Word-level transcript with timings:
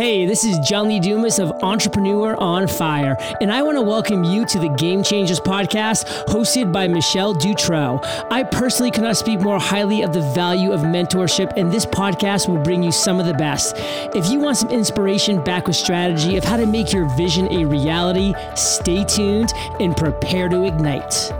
Hey, 0.00 0.24
this 0.24 0.44
is 0.44 0.58
John 0.60 0.88
Lee 0.88 0.98
Dumas 0.98 1.38
of 1.38 1.52
Entrepreneur 1.62 2.34
on 2.40 2.66
Fire, 2.66 3.18
and 3.42 3.52
I 3.52 3.60
want 3.60 3.76
to 3.76 3.82
welcome 3.82 4.24
you 4.24 4.46
to 4.46 4.58
the 4.58 4.70
Game 4.70 5.02
Changers 5.02 5.38
podcast 5.40 6.24
hosted 6.24 6.72
by 6.72 6.88
Michelle 6.88 7.34
Dutro. 7.34 8.00
I 8.30 8.44
personally 8.44 8.90
cannot 8.90 9.18
speak 9.18 9.42
more 9.42 9.60
highly 9.60 10.00
of 10.00 10.14
the 10.14 10.22
value 10.32 10.72
of 10.72 10.80
mentorship, 10.80 11.52
and 11.58 11.70
this 11.70 11.84
podcast 11.84 12.48
will 12.48 12.62
bring 12.62 12.82
you 12.82 12.90
some 12.90 13.20
of 13.20 13.26
the 13.26 13.34
best. 13.34 13.74
If 14.14 14.30
you 14.30 14.38
want 14.38 14.56
some 14.56 14.70
inspiration 14.70 15.44
back 15.44 15.66
with 15.66 15.76
strategy 15.76 16.38
of 16.38 16.44
how 16.44 16.56
to 16.56 16.64
make 16.64 16.94
your 16.94 17.04
vision 17.14 17.52
a 17.52 17.66
reality, 17.66 18.32
stay 18.54 19.04
tuned 19.04 19.52
and 19.80 19.94
prepare 19.94 20.48
to 20.48 20.64
ignite. 20.64 21.30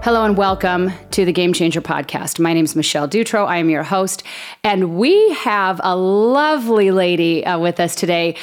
Hello 0.00 0.24
and 0.24 0.36
welcome 0.36 0.92
to 1.10 1.24
the 1.24 1.32
Game 1.32 1.52
Changer 1.52 1.82
podcast. 1.82 2.38
My 2.38 2.52
name 2.54 2.64
is 2.64 2.76
Michelle 2.76 3.08
Dutro. 3.08 3.44
I 3.44 3.56
am 3.56 3.68
your 3.68 3.82
host, 3.82 4.22
and 4.62 4.96
we 4.96 5.32
have 5.34 5.80
a 5.82 5.96
lovely 5.96 6.92
lady 6.92 7.44
uh, 7.44 7.58
with 7.58 7.80
us 7.80 7.96
today. 7.96 8.36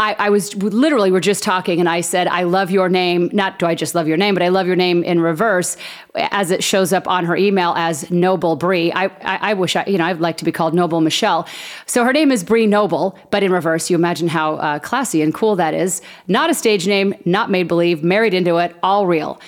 I, 0.00 0.16
I, 0.18 0.30
was 0.30 0.56
literally, 0.56 1.12
we're 1.12 1.20
just 1.20 1.44
talking, 1.44 1.78
and 1.78 1.88
I 1.88 2.00
said, 2.00 2.26
I 2.26 2.42
love 2.42 2.72
your 2.72 2.88
name. 2.88 3.30
Not 3.32 3.60
do 3.60 3.66
I 3.66 3.76
just 3.76 3.94
love 3.94 4.08
your 4.08 4.16
name, 4.16 4.34
but 4.34 4.42
I 4.42 4.48
love 4.48 4.66
your 4.66 4.74
name 4.74 5.04
in 5.04 5.20
reverse 5.20 5.76
as 6.16 6.50
it 6.50 6.64
shows 6.64 6.92
up 6.92 7.06
on 7.06 7.24
her 7.24 7.36
email 7.36 7.72
as 7.76 8.10
Noble 8.10 8.56
Bree. 8.56 8.90
I, 8.90 9.04
I, 9.04 9.50
I 9.50 9.54
wish 9.54 9.76
I, 9.76 9.84
you 9.86 9.98
know, 9.98 10.04
I'd 10.06 10.18
like 10.20 10.38
to 10.38 10.44
be 10.44 10.52
called 10.52 10.74
Noble 10.74 11.00
Michelle. 11.00 11.46
So 11.86 12.04
her 12.04 12.12
name 12.12 12.32
is 12.32 12.42
Bree 12.42 12.66
Noble, 12.66 13.16
but 13.30 13.44
in 13.44 13.52
reverse. 13.52 13.88
You 13.88 13.96
imagine 13.96 14.26
how 14.26 14.56
uh, 14.56 14.80
classy 14.80 15.22
and 15.22 15.32
cool 15.32 15.54
that 15.54 15.72
is. 15.72 16.02
Not 16.26 16.50
a 16.50 16.54
stage 16.54 16.88
name, 16.88 17.14
not 17.24 17.48
made 17.48 17.68
believe, 17.68 18.02
married 18.02 18.34
into 18.34 18.56
it, 18.56 18.74
all 18.82 19.06
real. 19.06 19.40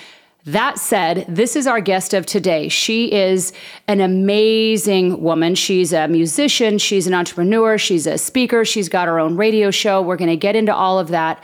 That 0.45 0.79
said, 0.79 1.25
this 1.27 1.55
is 1.55 1.67
our 1.67 1.81
guest 1.81 2.13
of 2.13 2.25
today. 2.25 2.69
She 2.69 3.11
is 3.11 3.51
an 3.87 3.99
amazing 3.99 5.21
woman. 5.21 5.53
She's 5.53 5.91
a 5.91 6.07
musician, 6.07 6.77
she's 6.77 7.07
an 7.07 7.13
entrepreneur, 7.13 7.77
she's 7.77 8.07
a 8.07 8.17
speaker, 8.17 8.63
she's 8.63 8.87
got 8.87 9.07
her 9.07 9.19
own 9.19 9.35
radio 9.35 9.69
show. 9.69 10.01
We're 10.01 10.15
going 10.15 10.29
to 10.29 10.37
get 10.37 10.55
into 10.55 10.73
all 10.73 10.97
of 10.97 11.09
that. 11.09 11.43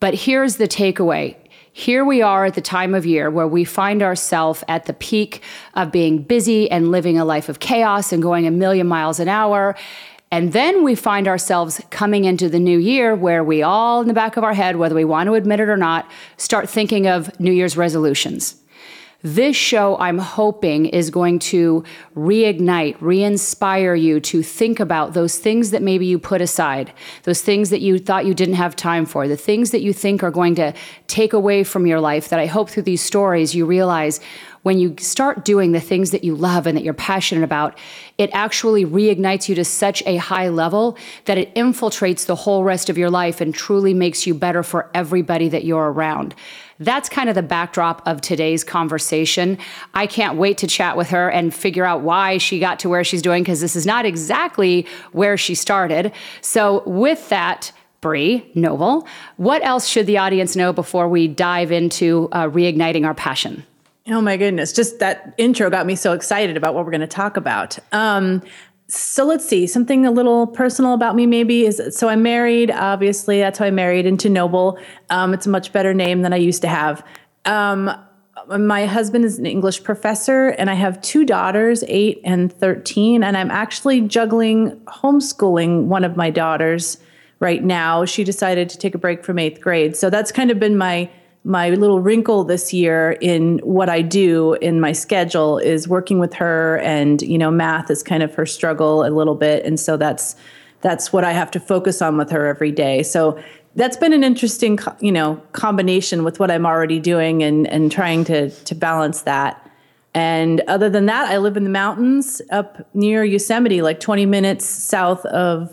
But 0.00 0.14
here's 0.14 0.56
the 0.56 0.68
takeaway. 0.68 1.36
Here 1.72 2.04
we 2.04 2.20
are 2.20 2.44
at 2.44 2.54
the 2.54 2.60
time 2.60 2.94
of 2.94 3.06
year 3.06 3.30
where 3.30 3.46
we 3.46 3.64
find 3.64 4.02
ourselves 4.02 4.64
at 4.68 4.86
the 4.86 4.92
peak 4.92 5.42
of 5.74 5.92
being 5.92 6.22
busy 6.22 6.70
and 6.70 6.90
living 6.90 7.16
a 7.16 7.24
life 7.24 7.48
of 7.48 7.60
chaos 7.60 8.12
and 8.12 8.22
going 8.22 8.46
a 8.46 8.50
million 8.50 8.86
miles 8.86 9.20
an 9.20 9.28
hour. 9.28 9.76
And 10.32 10.52
then 10.52 10.84
we 10.84 10.94
find 10.94 11.26
ourselves 11.26 11.80
coming 11.90 12.24
into 12.24 12.48
the 12.48 12.60
new 12.60 12.78
year 12.78 13.16
where 13.16 13.42
we 13.42 13.62
all, 13.62 14.00
in 14.00 14.06
the 14.06 14.14
back 14.14 14.36
of 14.36 14.44
our 14.44 14.54
head, 14.54 14.76
whether 14.76 14.94
we 14.94 15.04
want 15.04 15.26
to 15.26 15.34
admit 15.34 15.58
it 15.58 15.68
or 15.68 15.76
not, 15.76 16.08
start 16.36 16.70
thinking 16.70 17.08
of 17.08 17.38
New 17.40 17.50
Year's 17.50 17.76
resolutions. 17.76 18.54
This 19.22 19.54
show, 19.54 19.98
I'm 19.98 20.16
hoping, 20.16 20.86
is 20.86 21.10
going 21.10 21.40
to 21.40 21.84
reignite, 22.16 22.96
re 23.00 23.22
inspire 23.22 23.94
you 23.94 24.18
to 24.20 24.42
think 24.42 24.80
about 24.80 25.12
those 25.12 25.36
things 25.36 25.72
that 25.72 25.82
maybe 25.82 26.06
you 26.06 26.18
put 26.18 26.40
aside, 26.40 26.90
those 27.24 27.42
things 27.42 27.68
that 27.68 27.82
you 27.82 27.98
thought 27.98 28.24
you 28.24 28.32
didn't 28.32 28.54
have 28.54 28.74
time 28.76 29.04
for, 29.04 29.28
the 29.28 29.36
things 29.36 29.72
that 29.72 29.82
you 29.82 29.92
think 29.92 30.22
are 30.22 30.30
going 30.30 30.54
to 30.54 30.72
take 31.06 31.34
away 31.34 31.64
from 31.64 31.86
your 31.86 32.00
life. 32.00 32.30
That 32.30 32.40
I 32.40 32.46
hope 32.46 32.70
through 32.70 32.84
these 32.84 33.02
stories 33.02 33.54
you 33.54 33.66
realize 33.66 34.20
when 34.62 34.78
you 34.78 34.94
start 34.98 35.44
doing 35.44 35.72
the 35.72 35.80
things 35.80 36.10
that 36.10 36.22
you 36.22 36.34
love 36.34 36.66
and 36.66 36.76
that 36.76 36.84
you're 36.84 36.92
passionate 36.92 37.44
about, 37.44 37.78
it 38.18 38.28
actually 38.32 38.84
reignites 38.84 39.48
you 39.48 39.54
to 39.54 39.64
such 39.64 40.02
a 40.04 40.16
high 40.16 40.48
level 40.48 40.98
that 41.24 41.38
it 41.38 41.54
infiltrates 41.54 42.26
the 42.26 42.36
whole 42.36 42.62
rest 42.62 42.90
of 42.90 42.98
your 42.98 43.10
life 43.10 43.40
and 43.40 43.54
truly 43.54 43.94
makes 43.94 44.26
you 44.26 44.34
better 44.34 44.62
for 44.62 44.90
everybody 44.92 45.48
that 45.48 45.64
you're 45.64 45.90
around. 45.90 46.34
That's 46.78 47.08
kind 47.08 47.28
of 47.28 47.34
the 47.34 47.42
backdrop 47.42 48.06
of 48.06 48.20
today's 48.20 48.64
conversation. 48.64 49.58
I 49.94 50.06
can't 50.06 50.36
wait 50.36 50.58
to 50.58 50.66
chat 50.66 50.96
with 50.96 51.08
her 51.10 51.30
and 51.30 51.54
figure 51.54 51.84
out 51.84 52.02
why 52.02 52.38
she 52.38 52.58
got 52.58 52.78
to 52.80 52.88
where 52.88 53.04
she's 53.04 53.22
doing 53.22 53.42
because 53.42 53.60
this 53.60 53.76
is 53.76 53.86
not 53.86 54.04
exactly 54.06 54.86
where 55.12 55.36
she 55.36 55.54
started. 55.54 56.12
So, 56.40 56.82
with 56.86 57.28
that, 57.28 57.72
Bree 58.00 58.50
Noble, 58.54 59.06
what 59.36 59.62
else 59.62 59.86
should 59.86 60.06
the 60.06 60.16
audience 60.16 60.56
know 60.56 60.72
before 60.72 61.06
we 61.06 61.28
dive 61.28 61.70
into 61.70 62.30
uh, 62.32 62.46
reigniting 62.46 63.04
our 63.04 63.14
passion? 63.14 63.66
Oh 64.10 64.20
my 64.20 64.36
goodness. 64.36 64.72
Just 64.72 64.98
that 64.98 65.34
intro 65.38 65.70
got 65.70 65.86
me 65.86 65.94
so 65.94 66.12
excited 66.12 66.56
about 66.56 66.74
what 66.74 66.84
we're 66.84 66.90
going 66.90 67.00
to 67.00 67.06
talk 67.06 67.36
about. 67.36 67.78
Um, 67.92 68.42
so 68.88 69.24
let's 69.24 69.46
see, 69.46 69.68
something 69.68 70.04
a 70.04 70.10
little 70.10 70.48
personal 70.48 70.94
about 70.94 71.14
me 71.14 71.24
maybe 71.24 71.64
is 71.64 71.80
so 71.96 72.08
I'm 72.08 72.24
married, 72.24 72.72
obviously. 72.72 73.38
That's 73.38 73.60
how 73.60 73.66
I 73.66 73.70
married 73.70 74.04
into 74.04 74.28
Noble. 74.28 74.80
Um, 75.10 75.32
it's 75.32 75.46
a 75.46 75.50
much 75.50 75.72
better 75.72 75.94
name 75.94 76.22
than 76.22 76.32
I 76.32 76.38
used 76.38 76.60
to 76.62 76.68
have. 76.68 77.06
Um, 77.44 77.88
my 78.58 78.86
husband 78.86 79.24
is 79.24 79.38
an 79.38 79.46
English 79.46 79.84
professor, 79.84 80.48
and 80.48 80.70
I 80.70 80.74
have 80.74 81.00
two 81.02 81.24
daughters, 81.24 81.84
eight 81.86 82.20
and 82.24 82.52
13. 82.52 83.22
And 83.22 83.36
I'm 83.36 83.50
actually 83.50 84.00
juggling 84.00 84.80
homeschooling 84.86 85.84
one 85.84 86.02
of 86.02 86.16
my 86.16 86.30
daughters 86.30 86.98
right 87.38 87.62
now. 87.62 88.04
She 88.04 88.24
decided 88.24 88.68
to 88.70 88.78
take 88.78 88.96
a 88.96 88.98
break 88.98 89.24
from 89.24 89.38
eighth 89.38 89.60
grade. 89.60 89.96
So 89.96 90.10
that's 90.10 90.32
kind 90.32 90.50
of 90.50 90.58
been 90.58 90.76
my 90.76 91.08
my 91.44 91.70
little 91.70 92.00
wrinkle 92.00 92.44
this 92.44 92.72
year 92.72 93.12
in 93.20 93.58
what 93.60 93.88
I 93.88 94.02
do 94.02 94.54
in 94.54 94.80
my 94.80 94.92
schedule 94.92 95.58
is 95.58 95.88
working 95.88 96.18
with 96.18 96.34
her 96.34 96.78
and 96.78 97.22
you 97.22 97.38
know 97.38 97.50
math 97.50 97.90
is 97.90 98.02
kind 98.02 98.22
of 98.22 98.34
her 98.34 98.44
struggle 98.44 99.06
a 99.06 99.08
little 99.08 99.34
bit 99.34 99.64
and 99.64 99.80
so 99.80 99.96
that's 99.96 100.36
that's 100.82 101.12
what 101.12 101.24
I 101.24 101.32
have 101.32 101.50
to 101.52 101.60
focus 101.60 102.00
on 102.00 102.16
with 102.16 102.30
her 102.30 102.46
every 102.46 102.72
day. 102.72 103.02
So 103.02 103.38
that's 103.76 103.96
been 103.96 104.12
an 104.12 104.24
interesting 104.24 104.78
you 105.00 105.12
know 105.12 105.40
combination 105.52 106.24
with 106.24 106.40
what 106.40 106.50
I'm 106.50 106.66
already 106.66 107.00
doing 107.00 107.42
and 107.42 107.66
and 107.68 107.90
trying 107.90 108.24
to 108.24 108.50
to 108.50 108.74
balance 108.74 109.22
that. 109.22 109.66
And 110.12 110.60
other 110.62 110.90
than 110.90 111.06
that, 111.06 111.30
I 111.30 111.38
live 111.38 111.56
in 111.56 111.64
the 111.64 111.70
mountains 111.70 112.42
up 112.50 112.86
near 112.94 113.24
Yosemite 113.24 113.80
like 113.80 114.00
20 114.00 114.26
minutes 114.26 114.66
south 114.66 115.24
of 115.26 115.72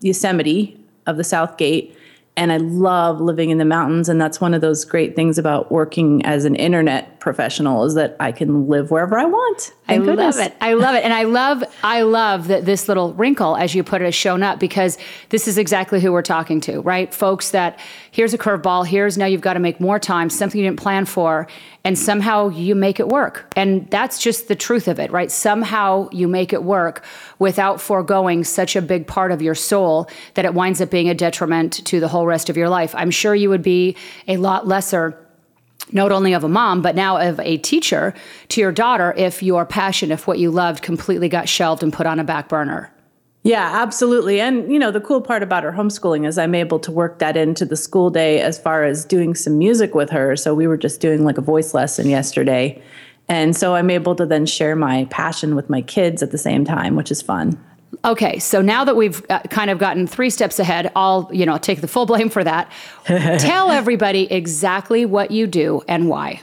Yosemite 0.00 0.78
of 1.06 1.16
the 1.16 1.24
South 1.24 1.58
Gate 1.58 1.96
and 2.36 2.52
I 2.52 2.56
love 2.56 3.20
living 3.20 3.50
in 3.50 3.58
the 3.58 3.64
mountains. 3.64 4.08
And 4.08 4.20
that's 4.20 4.40
one 4.40 4.54
of 4.54 4.60
those 4.60 4.84
great 4.84 5.14
things 5.14 5.38
about 5.38 5.70
working 5.70 6.24
as 6.24 6.44
an 6.44 6.54
internet 6.54 7.11
professional 7.22 7.84
is 7.84 7.94
that 7.94 8.16
I 8.18 8.32
can 8.32 8.68
live 8.68 8.90
wherever 8.90 9.16
I 9.16 9.24
want. 9.24 9.72
Thank 9.86 10.02
I 10.02 10.04
goodness. 10.04 10.36
love 10.36 10.46
it. 10.46 10.56
I 10.60 10.74
love 10.74 10.94
it. 10.96 11.04
And 11.04 11.12
I 11.12 11.22
love, 11.22 11.62
I 11.84 12.02
love 12.02 12.48
that 12.48 12.64
this 12.64 12.88
little 12.88 13.14
wrinkle, 13.14 13.56
as 13.56 13.74
you 13.74 13.84
put 13.84 14.02
it, 14.02 14.06
has 14.06 14.14
shown 14.14 14.42
up 14.42 14.58
because 14.58 14.98
this 15.28 15.46
is 15.46 15.56
exactly 15.56 16.00
who 16.00 16.12
we're 16.12 16.22
talking 16.22 16.60
to, 16.62 16.80
right? 16.80 17.14
Folks 17.14 17.50
that 17.50 17.78
here's 18.10 18.34
a 18.34 18.38
curveball, 18.38 18.86
here's 18.86 19.16
now 19.16 19.26
you've 19.26 19.40
got 19.40 19.54
to 19.54 19.60
make 19.60 19.80
more 19.80 20.00
time, 20.00 20.28
something 20.30 20.60
you 20.60 20.66
didn't 20.66 20.80
plan 20.80 21.04
for, 21.04 21.46
and 21.84 21.98
somehow 21.98 22.48
you 22.48 22.74
make 22.74 22.98
it 22.98 23.08
work. 23.08 23.52
And 23.56 23.88
that's 23.90 24.18
just 24.18 24.48
the 24.48 24.56
truth 24.56 24.88
of 24.88 24.98
it, 24.98 25.10
right? 25.12 25.30
Somehow 25.30 26.08
you 26.10 26.26
make 26.26 26.52
it 26.52 26.64
work 26.64 27.04
without 27.38 27.80
foregoing 27.80 28.44
such 28.44 28.76
a 28.76 28.82
big 28.82 29.06
part 29.06 29.30
of 29.30 29.40
your 29.40 29.54
soul 29.54 30.08
that 30.34 30.44
it 30.44 30.54
winds 30.54 30.80
up 30.80 30.90
being 30.90 31.08
a 31.08 31.14
detriment 31.14 31.84
to 31.86 32.00
the 32.00 32.08
whole 32.08 32.26
rest 32.26 32.50
of 32.50 32.56
your 32.56 32.68
life. 32.68 32.94
I'm 32.96 33.10
sure 33.10 33.34
you 33.34 33.48
would 33.48 33.62
be 33.62 33.96
a 34.26 34.36
lot 34.36 34.66
lesser 34.66 35.21
not 35.92 36.12
only 36.12 36.32
of 36.32 36.44
a 36.44 36.48
mom, 36.48 36.82
but 36.82 36.94
now 36.94 37.16
of 37.16 37.38
a 37.40 37.58
teacher 37.58 38.14
to 38.48 38.60
your 38.60 38.72
daughter 38.72 39.14
if 39.16 39.42
your 39.42 39.64
passion, 39.64 40.10
if 40.10 40.26
what 40.26 40.38
you 40.38 40.50
loved 40.50 40.82
completely 40.82 41.28
got 41.28 41.48
shelved 41.48 41.82
and 41.82 41.92
put 41.92 42.06
on 42.06 42.18
a 42.18 42.24
back 42.24 42.48
burner. 42.48 42.92
Yeah, 43.44 43.82
absolutely. 43.82 44.40
And, 44.40 44.72
you 44.72 44.78
know, 44.78 44.92
the 44.92 45.00
cool 45.00 45.20
part 45.20 45.42
about 45.42 45.64
her 45.64 45.72
homeschooling 45.72 46.26
is 46.26 46.38
I'm 46.38 46.54
able 46.54 46.78
to 46.78 46.92
work 46.92 47.18
that 47.18 47.36
into 47.36 47.64
the 47.64 47.76
school 47.76 48.08
day 48.08 48.40
as 48.40 48.56
far 48.56 48.84
as 48.84 49.04
doing 49.04 49.34
some 49.34 49.58
music 49.58 49.96
with 49.96 50.10
her. 50.10 50.36
So 50.36 50.54
we 50.54 50.68
were 50.68 50.76
just 50.76 51.00
doing 51.00 51.24
like 51.24 51.38
a 51.38 51.42
voice 51.42 51.74
lesson 51.74 52.08
yesterday. 52.08 52.80
And 53.28 53.56
so 53.56 53.74
I'm 53.74 53.90
able 53.90 54.14
to 54.16 54.26
then 54.26 54.46
share 54.46 54.76
my 54.76 55.06
passion 55.10 55.56
with 55.56 55.68
my 55.68 55.82
kids 55.82 56.22
at 56.22 56.30
the 56.30 56.38
same 56.38 56.64
time, 56.64 56.94
which 56.94 57.10
is 57.10 57.20
fun. 57.20 57.58
Okay, 58.04 58.38
so 58.38 58.62
now 58.62 58.84
that 58.84 58.96
we've 58.96 59.24
uh, 59.30 59.40
kind 59.50 59.70
of 59.70 59.78
gotten 59.78 60.06
three 60.06 60.30
steps 60.30 60.58
ahead, 60.58 60.90
I'll, 60.96 61.28
you 61.32 61.46
know, 61.46 61.58
take 61.58 61.80
the 61.80 61.88
full 61.88 62.06
blame 62.06 62.30
for 62.30 62.42
that. 62.42 62.70
Tell 63.04 63.70
everybody 63.70 64.32
exactly 64.32 65.04
what 65.04 65.30
you 65.30 65.46
do 65.46 65.82
and 65.86 66.08
why. 66.08 66.42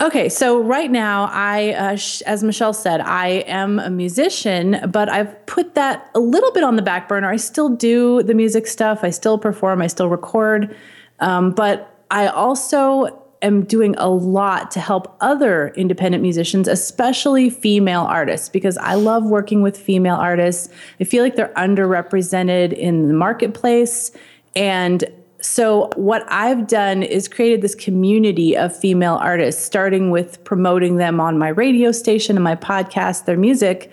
Okay, 0.00 0.30
so 0.30 0.58
right 0.58 0.90
now, 0.90 1.28
I, 1.30 1.72
uh, 1.72 1.96
sh- 1.96 2.22
as 2.22 2.42
Michelle 2.42 2.72
said, 2.72 3.02
I 3.02 3.44
am 3.46 3.78
a 3.78 3.90
musician, 3.90 4.90
but 4.90 5.10
I've 5.10 5.44
put 5.46 5.74
that 5.74 6.10
a 6.14 6.20
little 6.20 6.52
bit 6.52 6.64
on 6.64 6.76
the 6.76 6.82
back 6.82 7.06
burner. 7.06 7.28
I 7.28 7.36
still 7.36 7.68
do 7.68 8.22
the 8.22 8.32
music 8.32 8.66
stuff, 8.66 9.00
I 9.02 9.10
still 9.10 9.36
perform, 9.36 9.82
I 9.82 9.88
still 9.88 10.08
record, 10.08 10.74
um, 11.18 11.50
but 11.50 12.02
I 12.10 12.28
also 12.28 13.19
am 13.42 13.64
doing 13.64 13.94
a 13.96 14.08
lot 14.08 14.70
to 14.72 14.80
help 14.80 15.16
other 15.20 15.68
independent 15.76 16.22
musicians, 16.22 16.68
especially 16.68 17.50
female 17.50 18.02
artists, 18.02 18.48
because 18.48 18.76
I 18.78 18.94
love 18.94 19.24
working 19.24 19.62
with 19.62 19.76
female 19.76 20.16
artists. 20.16 20.68
I 21.00 21.04
feel 21.04 21.22
like 21.22 21.36
they're 21.36 21.54
underrepresented 21.56 22.72
in 22.72 23.08
the 23.08 23.14
marketplace. 23.14 24.10
And 24.54 25.04
so 25.40 25.90
what 25.96 26.24
I've 26.30 26.66
done 26.66 27.02
is 27.02 27.28
created 27.28 27.62
this 27.62 27.74
community 27.74 28.56
of 28.56 28.76
female 28.76 29.14
artists, 29.14 29.64
starting 29.64 30.10
with 30.10 30.42
promoting 30.44 30.96
them 30.96 31.20
on 31.20 31.38
my 31.38 31.48
radio 31.48 31.92
station 31.92 32.36
and 32.36 32.44
my 32.44 32.56
podcast, 32.56 33.24
their 33.24 33.38
music, 33.38 33.90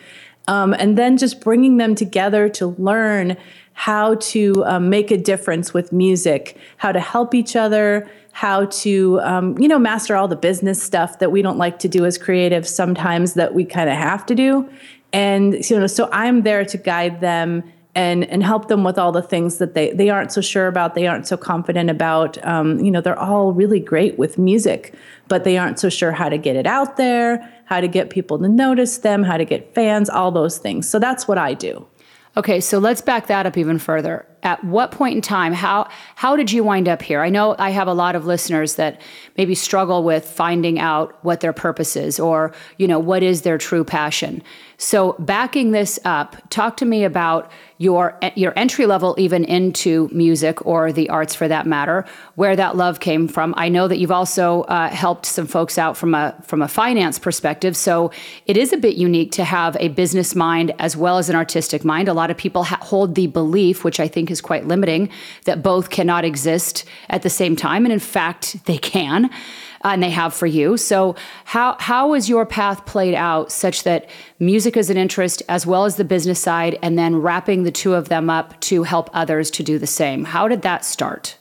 um, 0.47 0.73
and 0.73 0.97
then 0.97 1.17
just 1.17 1.41
bringing 1.41 1.77
them 1.77 1.95
together 1.95 2.49
to 2.49 2.67
learn 2.77 3.38
how 3.77 4.15
to 4.15 4.65
um, 4.65 4.89
make 4.89 5.12
a 5.12 5.18
difference 5.18 5.71
with 5.71 5.94
music, 5.94 6.57
how 6.77 6.91
to 6.91 7.00
help 7.00 7.35
each 7.35 7.56
other, 7.56 8.09
how 8.31 8.65
to 8.65 9.19
um, 9.21 9.56
you 9.59 9.68
know 9.68 9.77
master 9.77 10.15
all 10.15 10.27
the 10.27 10.35
business 10.35 10.81
stuff 10.81 11.19
that 11.19 11.31
we 11.31 11.44
don't 11.44 11.59
like 11.59 11.77
to 11.77 11.88
do 11.88 12.03
as 12.03 12.18
creatives 12.18 12.69
sometimes 12.69 13.35
that 13.35 13.53
we 13.53 13.63
kind 13.63 13.88
of 13.88 13.95
have 13.95 14.25
to 14.25 14.33
do, 14.33 14.68
and 15.13 15.69
you 15.69 15.79
know 15.79 15.85
so 15.85 16.09
I'm 16.12 16.41
there 16.41 16.65
to 16.65 16.77
guide 16.77 17.21
them 17.21 17.63
and 17.94 18.25
and 18.25 18.41
help 18.41 18.68
them 18.68 18.83
with 18.83 18.97
all 18.97 19.12
the 19.12 19.21
things 19.21 19.59
that 19.59 19.75
they 19.75 19.91
they 19.91 20.09
aren't 20.09 20.31
so 20.31 20.41
sure 20.41 20.65
about 20.65 20.95
they 20.95 21.06
aren't 21.06 21.27
so 21.27 21.38
confident 21.38 21.91
about. 21.91 22.44
Um, 22.44 22.80
you 22.80 22.89
know 22.89 23.00
they're 23.00 23.19
all 23.19 23.53
really 23.53 23.80
great 23.80 24.18
with 24.18 24.39
music 24.39 24.95
but 25.27 25.44
they 25.44 25.56
aren't 25.56 25.77
so 25.77 25.89
sure 25.89 26.13
how 26.13 26.30
to 26.30 26.38
get 26.39 26.56
it 26.56 26.65
out 26.65 26.97
there 26.97 27.47
how 27.65 27.80
to 27.80 27.88
get 27.88 28.09
people 28.09 28.39
to 28.39 28.50
notice 28.50 28.97
them 29.00 29.21
how 29.21 29.38
to 29.38 29.45
get 29.45 29.75
fans 29.75 30.09
all 30.09 30.31
those 30.31 30.57
things. 30.57 30.89
So 30.89 30.97
that's 30.97 31.27
what 31.27 31.38
i 31.38 31.53
do 31.53 31.85
Okay, 32.37 32.61
so 32.61 32.77
let's 32.77 33.01
back 33.01 33.25
that 33.27 33.47
up 33.47 33.57
even 33.57 33.79
further. 33.79 34.27
At 34.43 34.63
what 34.63 34.91
point 34.91 35.15
in 35.15 35.21
time, 35.21 35.53
how 35.53 35.89
how 36.15 36.35
did 36.35 36.51
you 36.51 36.63
wind 36.63 36.87
up 36.87 37.01
here? 37.01 37.21
I 37.21 37.29
know 37.29 37.55
I 37.57 37.71
have 37.71 37.87
a 37.87 37.93
lot 37.93 38.15
of 38.15 38.25
listeners 38.25 38.75
that 38.75 39.01
maybe 39.37 39.55
struggle 39.55 40.03
with 40.03 40.25
finding 40.25 40.79
out 40.79 41.17
what 41.23 41.39
their 41.39 41.53
purpose 41.53 41.95
is 41.95 42.19
or, 42.19 42.53
you 42.77 42.87
know, 42.87 42.99
what 42.99 43.23
is 43.23 43.41
their 43.41 43.57
true 43.57 43.83
passion. 43.83 44.43
So, 44.79 45.15
backing 45.17 45.71
this 45.71 45.99
up, 46.05 46.37
talk 46.49 46.77
to 46.77 46.85
me 46.85 47.03
about 47.03 47.51
your 47.79 48.17
your 48.35 48.53
entry 48.55 48.85
level 48.85 49.15
even 49.17 49.43
into 49.43 50.07
music 50.11 50.65
or 50.67 50.91
the 50.91 51.09
arts 51.09 51.33
for 51.33 51.47
that 51.47 51.65
matter, 51.65 52.05
where 52.35 52.55
that 52.55 52.75
love 52.75 52.99
came 52.99 53.27
from. 53.27 53.55
I 53.57 53.69
know 53.69 53.87
that 53.87 53.97
you've 53.97 54.11
also 54.11 54.61
uh, 54.63 54.89
helped 54.89 55.25
some 55.25 55.47
folks 55.47 55.79
out 55.79 55.97
from 55.97 56.13
a 56.13 56.35
from 56.43 56.61
a 56.61 56.67
finance 56.67 57.17
perspective, 57.17 57.75
so 57.75 58.11
it 58.45 58.55
is 58.55 58.71
a 58.71 58.77
bit 58.77 58.97
unique 58.97 59.31
to 59.33 59.43
have 59.43 59.75
a 59.79 59.87
business 59.89 60.35
mind 60.35 60.73
as 60.77 60.95
well 60.95 61.17
as 61.17 61.27
an 61.29 61.35
artistic 61.35 61.83
mind. 61.83 62.07
A 62.07 62.13
lot 62.13 62.29
of 62.29 62.37
people 62.37 62.63
ha- 62.63 62.79
hold 62.79 63.15
the 63.15 63.25
belief, 63.25 63.83
which 63.83 63.99
I 63.99 64.07
think 64.27 64.31
is 64.31 64.41
quite 64.41 64.68
limiting, 64.68 65.09
that 65.45 65.63
both 65.63 65.89
cannot 65.89 66.25
exist 66.25 66.85
at 67.09 67.21
the 67.21 67.29
same 67.29 67.56
time, 67.56 67.85
and 67.85 67.94
in 67.94 68.00
fact, 68.00 68.65
they 68.65 68.77
can 68.77 69.25
uh, 69.83 69.89
and 69.89 70.03
they 70.03 70.09
have 70.09 70.33
for 70.33 70.47
you. 70.47 70.77
So 70.77 71.15
how 71.45 71.77
how 71.79 72.13
is 72.13 72.27
your 72.29 72.45
path 72.45 72.85
played 72.85 73.15
out 73.15 73.51
such 73.51 73.83
that 73.83 74.09
music 74.39 74.75
is 74.75 74.89
an 74.89 74.97
interest 74.97 75.44
as 75.47 75.65
well 75.65 75.85
as 75.85 75.95
the 75.95 76.03
business 76.03 76.39
side, 76.39 76.77
and 76.81 76.97
then 76.97 77.15
wrapping 77.15 77.63
the 77.63 77.71
two 77.71 77.94
of 77.95 78.09
them 78.09 78.29
up 78.29 78.59
to 78.62 78.83
help 78.83 79.09
others 79.13 79.51
to 79.51 79.63
do 79.63 79.79
the 79.79 79.88
same? 79.88 80.25
How 80.25 80.47
did 80.47 80.62
that 80.63 80.83
start? 80.83 81.38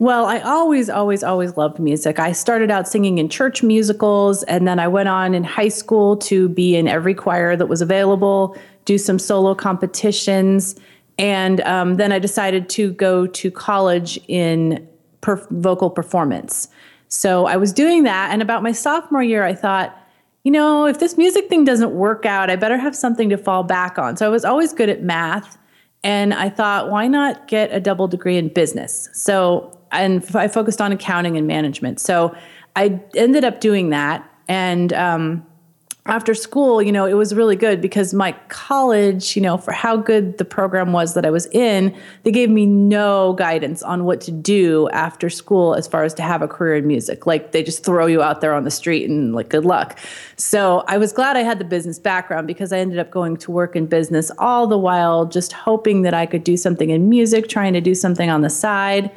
Well, 0.00 0.26
I 0.26 0.38
always, 0.38 0.88
always, 0.88 1.24
always 1.24 1.56
loved 1.56 1.80
music. 1.80 2.20
I 2.20 2.30
started 2.30 2.70
out 2.70 2.86
singing 2.86 3.18
in 3.18 3.28
church 3.28 3.64
musicals, 3.64 4.44
and 4.44 4.64
then 4.64 4.78
I 4.78 4.86
went 4.86 5.08
on 5.08 5.34
in 5.34 5.42
high 5.42 5.70
school 5.70 6.16
to 6.18 6.48
be 6.48 6.76
in 6.76 6.86
every 6.86 7.14
choir 7.14 7.56
that 7.56 7.66
was 7.66 7.82
available, 7.82 8.56
do 8.84 8.96
some 8.96 9.18
solo 9.18 9.56
competitions, 9.56 10.76
and 11.18 11.60
um, 11.62 11.96
then 11.96 12.12
I 12.12 12.18
decided 12.18 12.68
to 12.70 12.92
go 12.92 13.26
to 13.26 13.50
college 13.50 14.18
in 14.28 14.88
per- 15.20 15.46
vocal 15.50 15.90
performance. 15.90 16.68
So 17.08 17.46
I 17.46 17.56
was 17.56 17.72
doing 17.72 18.04
that. 18.04 18.30
And 18.32 18.40
about 18.40 18.62
my 18.62 18.72
sophomore 18.72 19.22
year, 19.22 19.44
I 19.44 19.54
thought, 19.54 19.96
you 20.44 20.52
know, 20.52 20.86
if 20.86 21.00
this 21.00 21.18
music 21.18 21.48
thing 21.48 21.64
doesn't 21.64 21.92
work 21.92 22.24
out, 22.24 22.50
I 22.50 22.56
better 22.56 22.78
have 22.78 22.94
something 22.94 23.28
to 23.30 23.36
fall 23.36 23.64
back 23.64 23.98
on. 23.98 24.16
So 24.16 24.26
I 24.26 24.28
was 24.28 24.44
always 24.44 24.72
good 24.72 24.88
at 24.88 25.02
math. 25.02 25.58
And 26.04 26.32
I 26.32 26.48
thought, 26.48 26.90
why 26.90 27.08
not 27.08 27.48
get 27.48 27.72
a 27.72 27.80
double 27.80 28.06
degree 28.06 28.36
in 28.36 28.48
business? 28.48 29.08
So, 29.12 29.76
and 29.90 30.24
I 30.34 30.46
focused 30.46 30.80
on 30.80 30.92
accounting 30.92 31.36
and 31.36 31.46
management. 31.46 31.98
So 31.98 32.36
I 32.76 33.00
ended 33.16 33.42
up 33.42 33.60
doing 33.60 33.90
that. 33.90 34.28
And 34.46 34.92
um, 34.92 35.44
after 36.08 36.34
school, 36.34 36.80
you 36.80 36.90
know, 36.90 37.04
it 37.04 37.12
was 37.12 37.34
really 37.34 37.54
good 37.54 37.82
because 37.82 38.14
my 38.14 38.32
college, 38.48 39.36
you 39.36 39.42
know, 39.42 39.58
for 39.58 39.72
how 39.72 39.94
good 39.94 40.38
the 40.38 40.44
program 40.44 40.92
was 40.94 41.12
that 41.12 41.26
I 41.26 41.30
was 41.30 41.44
in, 41.52 41.94
they 42.22 42.32
gave 42.32 42.48
me 42.48 42.64
no 42.64 43.34
guidance 43.34 43.82
on 43.82 44.06
what 44.06 44.22
to 44.22 44.30
do 44.30 44.88
after 44.88 45.28
school 45.28 45.74
as 45.74 45.86
far 45.86 46.04
as 46.04 46.14
to 46.14 46.22
have 46.22 46.40
a 46.40 46.48
career 46.48 46.76
in 46.76 46.86
music. 46.86 47.26
Like 47.26 47.52
they 47.52 47.62
just 47.62 47.84
throw 47.84 48.06
you 48.06 48.22
out 48.22 48.40
there 48.40 48.54
on 48.54 48.64
the 48.64 48.70
street 48.70 49.08
and 49.08 49.34
like 49.34 49.50
good 49.50 49.66
luck. 49.66 49.98
So 50.36 50.82
I 50.88 50.96
was 50.96 51.12
glad 51.12 51.36
I 51.36 51.42
had 51.42 51.58
the 51.58 51.66
business 51.66 51.98
background 51.98 52.46
because 52.46 52.72
I 52.72 52.78
ended 52.78 52.98
up 52.98 53.10
going 53.10 53.36
to 53.36 53.50
work 53.50 53.76
in 53.76 53.84
business 53.84 54.30
all 54.38 54.66
the 54.66 54.78
while 54.78 55.26
just 55.26 55.52
hoping 55.52 56.02
that 56.02 56.14
I 56.14 56.24
could 56.24 56.42
do 56.42 56.56
something 56.56 56.88
in 56.88 57.10
music, 57.10 57.48
trying 57.48 57.74
to 57.74 57.82
do 57.82 57.94
something 57.94 58.30
on 58.30 58.40
the 58.40 58.50
side. 58.50 59.10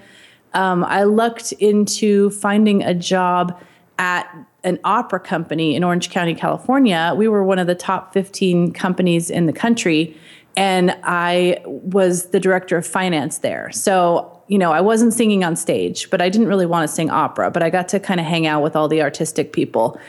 Um, 0.54 0.84
I 0.84 1.04
lucked 1.04 1.54
into 1.54 2.32
finding 2.32 2.84
a 2.84 2.94
job 2.94 3.58
at 4.01 4.36
an 4.63 4.80
opera 4.83 5.19
company 5.19 5.75
in 5.75 5.83
Orange 5.83 6.09
County, 6.09 6.33
California. 6.33 7.13
We 7.15 7.27
were 7.27 7.44
one 7.44 7.59
of 7.59 7.68
the 7.68 7.75
top 7.75 8.13
15 8.13 8.74
companies 8.74 9.30
in 9.30 9.45
the 9.45 9.53
country. 9.53 10.18
And 10.57 10.98
I 11.03 11.62
was 11.65 12.30
the 12.30 12.39
director 12.39 12.77
of 12.77 12.86
finance 12.86 13.38
there. 13.38 13.71
So, 13.71 14.42
you 14.48 14.57
know, 14.57 14.71
I 14.71 14.81
wasn't 14.81 15.13
singing 15.13 15.44
on 15.44 15.56
stage, 15.56 16.09
but 16.09 16.19
I 16.19 16.30
didn't 16.30 16.48
really 16.48 16.65
want 16.65 16.89
to 16.89 16.94
sing 16.94 17.12
opera. 17.12 17.51
But 17.51 17.62
I 17.62 17.69
got 17.69 17.88
to 17.89 18.00
kind 18.00 18.19
of 18.19 18.25
hang 18.25 18.48
out 18.48 18.63
with 18.63 18.75
all 18.75 18.88
the 18.88 19.03
artistic 19.03 19.53
people 19.53 20.00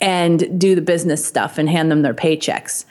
and 0.00 0.60
do 0.60 0.74
the 0.74 0.82
business 0.82 1.24
stuff 1.24 1.56
and 1.56 1.70
hand 1.70 1.88
them 1.88 2.02
their 2.02 2.14
paychecks 2.14 2.84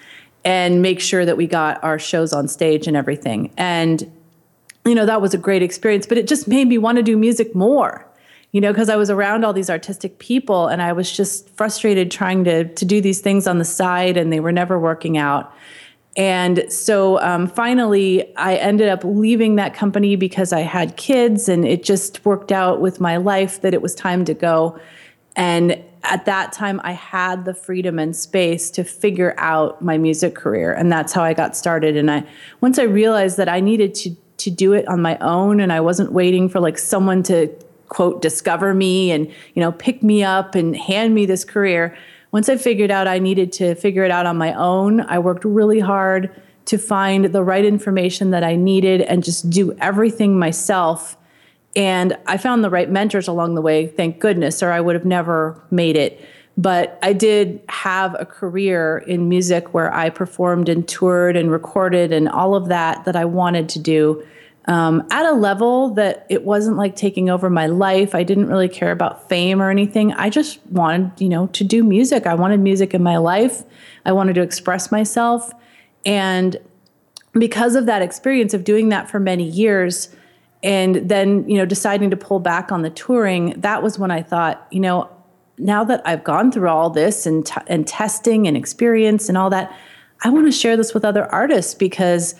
and 0.45 0.81
make 0.81 1.01
sure 1.01 1.25
that 1.25 1.35
we 1.35 1.47
got 1.47 1.83
our 1.83 1.99
shows 1.99 2.31
on 2.31 2.47
stage 2.47 2.87
and 2.87 2.95
everything. 2.95 3.53
And, 3.57 4.09
you 4.85 4.95
know, 4.95 5.05
that 5.05 5.21
was 5.21 5.33
a 5.33 5.37
great 5.37 5.61
experience, 5.61 6.07
but 6.07 6.17
it 6.17 6.27
just 6.27 6.47
made 6.47 6.69
me 6.69 6.77
want 6.77 6.95
to 6.95 7.03
do 7.03 7.17
music 7.17 7.53
more 7.53 8.07
you 8.55 8.61
know, 8.61 8.71
because 8.71 8.87
I 8.87 8.95
was 8.95 9.09
around 9.09 9.43
all 9.43 9.51
these 9.51 9.69
artistic 9.69 10.17
people 10.17 10.67
and 10.67 10.81
I 10.81 10.93
was 10.93 11.11
just 11.11 11.53
frustrated 11.57 12.09
trying 12.09 12.45
to 12.45 12.63
to 12.63 12.85
do 12.85 13.01
these 13.01 13.19
things 13.19 13.47
on 13.47 13.57
the 13.57 13.65
side 13.65 14.15
and 14.15 14.31
they 14.31 14.39
were 14.39 14.53
never 14.53 14.79
working 14.79 15.17
out. 15.17 15.53
And 16.15 16.63
so 16.71 17.19
um, 17.19 17.47
finally, 17.47 18.33
I 18.37 18.55
ended 18.55 18.87
up 18.87 19.01
leaving 19.03 19.57
that 19.57 19.73
company 19.73 20.15
because 20.15 20.53
I 20.53 20.61
had 20.61 20.95
kids 20.95 21.49
and 21.49 21.65
it 21.65 21.83
just 21.83 22.23
worked 22.23 22.53
out 22.53 22.79
with 22.79 23.01
my 23.01 23.17
life 23.17 23.59
that 23.59 23.73
it 23.73 23.81
was 23.81 23.93
time 23.93 24.23
to 24.23 24.33
go. 24.33 24.79
And 25.35 25.83
at 26.03 26.23
that 26.23 26.53
time, 26.53 26.79
I 26.85 26.93
had 26.93 27.43
the 27.43 27.53
freedom 27.53 27.99
and 27.99 28.15
space 28.15 28.71
to 28.71 28.85
figure 28.85 29.35
out 29.37 29.81
my 29.81 29.97
music 29.97 30.33
career. 30.33 30.71
And 30.71 30.89
that's 30.89 31.11
how 31.11 31.23
I 31.23 31.33
got 31.33 31.57
started. 31.57 31.97
And 31.97 32.09
I, 32.09 32.23
once 32.61 32.79
I 32.79 32.83
realized 32.83 33.35
that 33.35 33.49
I 33.49 33.59
needed 33.59 33.93
to, 33.95 34.15
to 34.37 34.49
do 34.49 34.71
it 34.71 34.87
on 34.87 35.01
my 35.01 35.17
own 35.17 35.59
and 35.59 35.73
I 35.73 35.81
wasn't 35.81 36.13
waiting 36.13 36.47
for 36.47 36.61
like 36.61 36.77
someone 36.77 37.21
to 37.23 37.53
quote 37.89 38.21
discover 38.21 38.73
me 38.73 39.11
and 39.11 39.27
you 39.53 39.61
know 39.61 39.71
pick 39.71 40.01
me 40.01 40.23
up 40.23 40.55
and 40.55 40.75
hand 40.75 41.13
me 41.13 41.25
this 41.25 41.45
career. 41.45 41.95
Once 42.31 42.49
i 42.49 42.57
figured 42.57 42.91
out 42.91 43.07
i 43.07 43.19
needed 43.19 43.51
to 43.51 43.75
figure 43.75 44.03
it 44.03 44.11
out 44.11 44.25
on 44.25 44.37
my 44.37 44.53
own 44.53 45.01
i 45.01 45.17
worked 45.17 45.45
really 45.45 45.79
hard 45.79 46.29
to 46.65 46.77
find 46.77 47.25
the 47.25 47.43
right 47.43 47.65
information 47.65 48.31
that 48.31 48.43
i 48.43 48.55
needed 48.55 49.01
and 49.01 49.23
just 49.23 49.49
do 49.49 49.71
everything 49.79 50.37
myself. 50.37 51.17
And 51.75 52.17
i 52.27 52.37
found 52.37 52.63
the 52.63 52.69
right 52.69 52.89
mentors 52.89 53.27
along 53.27 53.55
the 53.55 53.61
way 53.61 53.87
thank 53.87 54.19
goodness 54.19 54.63
or 54.63 54.71
i 54.71 54.81
would 54.81 54.95
have 54.95 55.05
never 55.05 55.61
made 55.71 55.95
it. 55.97 56.23
But 56.57 56.97
i 57.03 57.13
did 57.13 57.61
have 57.69 58.15
a 58.19 58.25
career 58.25 59.03
in 59.07 59.29
music 59.29 59.73
where 59.73 59.93
i 59.93 60.09
performed 60.09 60.69
and 60.69 60.87
toured 60.87 61.37
and 61.37 61.51
recorded 61.51 62.11
and 62.11 62.27
all 62.29 62.55
of 62.55 62.67
that 62.69 63.05
that 63.05 63.15
i 63.15 63.25
wanted 63.25 63.69
to 63.69 63.79
do 63.79 64.25
um, 64.67 65.07
at 65.11 65.25
a 65.25 65.33
level 65.33 65.89
that 65.91 66.25
it 66.29 66.43
wasn't 66.43 66.77
like 66.77 66.95
taking 66.95 67.29
over 67.29 67.49
my 67.49 67.67
life. 67.67 68.15
I 68.15 68.23
didn't 68.23 68.47
really 68.47 68.69
care 68.69 68.91
about 68.91 69.29
fame 69.29 69.61
or 69.61 69.69
anything. 69.69 70.11
I 70.13 70.29
just 70.29 70.59
wanted, 70.67 71.11
you 71.21 71.29
know, 71.29 71.47
to 71.47 71.63
do 71.63 71.83
music. 71.83 72.25
I 72.25 72.33
wanted 72.33 72.59
music 72.59 72.93
in 72.93 73.03
my 73.03 73.17
life. 73.17 73.63
I 74.05 74.11
wanted 74.11 74.33
to 74.35 74.41
express 74.41 74.91
myself. 74.91 75.51
And 76.05 76.57
because 77.33 77.75
of 77.75 77.85
that 77.85 78.01
experience 78.01 78.53
of 78.53 78.63
doing 78.63 78.89
that 78.89 79.09
for 79.09 79.19
many 79.19 79.43
years, 79.43 80.09
and 80.63 81.09
then, 81.09 81.47
you 81.47 81.57
know, 81.57 81.65
deciding 81.65 82.09
to 82.09 82.17
pull 82.17 82.39
back 82.39 82.71
on 82.71 82.81
the 82.81 82.89
touring, 82.89 83.53
that 83.61 83.83
was 83.83 83.99
when 83.99 84.09
I 84.09 84.23
thought, 84.23 84.65
you 84.71 84.79
know, 84.79 85.09
now 85.59 85.83
that 85.83 86.01
I've 86.05 86.23
gone 86.23 86.51
through 86.51 86.69
all 86.69 86.89
this 86.89 87.27
and, 87.27 87.45
t- 87.45 87.61
and 87.67 87.87
testing 87.87 88.47
and 88.47 88.57
experience 88.57 89.29
and 89.29 89.37
all 89.37 89.51
that, 89.51 89.71
I 90.23 90.29
want 90.29 90.47
to 90.47 90.51
share 90.51 90.75
this 90.75 90.93
with 90.93 91.05
other 91.05 91.25
artists 91.25 91.75
because 91.75 92.33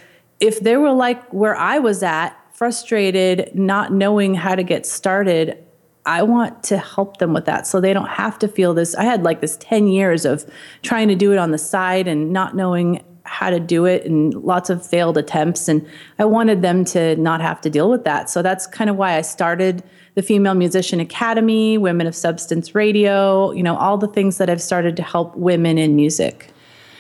if 0.45 0.59
they 0.59 0.77
were 0.77 0.93
like 0.93 1.33
where 1.33 1.55
I 1.55 1.79
was 1.79 2.03
at, 2.03 2.37
frustrated, 2.53 3.53
not 3.53 3.91
knowing 3.91 4.35
how 4.35 4.55
to 4.55 4.63
get 4.63 4.85
started, 4.85 5.57
I 6.05 6.21
want 6.21 6.63
to 6.65 6.77
help 6.77 7.17
them 7.17 7.33
with 7.33 7.45
that 7.45 7.65
so 7.65 7.81
they 7.81 7.91
don't 7.91 8.09
have 8.09 8.37
to 8.39 8.47
feel 8.47 8.73
this. 8.73 8.93
I 8.95 9.03
had 9.03 9.23
like 9.23 9.41
this 9.41 9.57
10 9.59 9.87
years 9.87 10.23
of 10.23 10.45
trying 10.83 11.07
to 11.07 11.15
do 11.15 11.33
it 11.33 11.37
on 11.37 11.51
the 11.51 11.57
side 11.57 12.07
and 12.07 12.31
not 12.31 12.55
knowing 12.55 13.03
how 13.23 13.49
to 13.49 13.59
do 13.59 13.85
it 13.85 14.05
and 14.05 14.35
lots 14.35 14.69
of 14.69 14.85
failed 14.85 15.17
attempts. 15.17 15.67
And 15.67 15.85
I 16.19 16.25
wanted 16.25 16.61
them 16.61 16.85
to 16.85 17.15
not 17.15 17.41
have 17.41 17.59
to 17.61 17.71
deal 17.71 17.89
with 17.89 18.03
that. 18.03 18.29
So 18.29 18.43
that's 18.43 18.67
kind 18.67 18.87
of 18.87 18.97
why 18.97 19.17
I 19.17 19.21
started 19.21 19.83
the 20.13 20.21
Female 20.21 20.53
Musician 20.53 20.99
Academy, 20.99 21.77
Women 21.79 22.05
of 22.05 22.15
Substance 22.15 22.75
Radio, 22.75 23.51
you 23.51 23.63
know, 23.63 23.75
all 23.75 23.97
the 23.97 24.07
things 24.07 24.37
that 24.37 24.49
I've 24.49 24.61
started 24.61 24.95
to 24.97 25.03
help 25.03 25.35
women 25.35 25.79
in 25.79 25.95
music. 25.95 26.51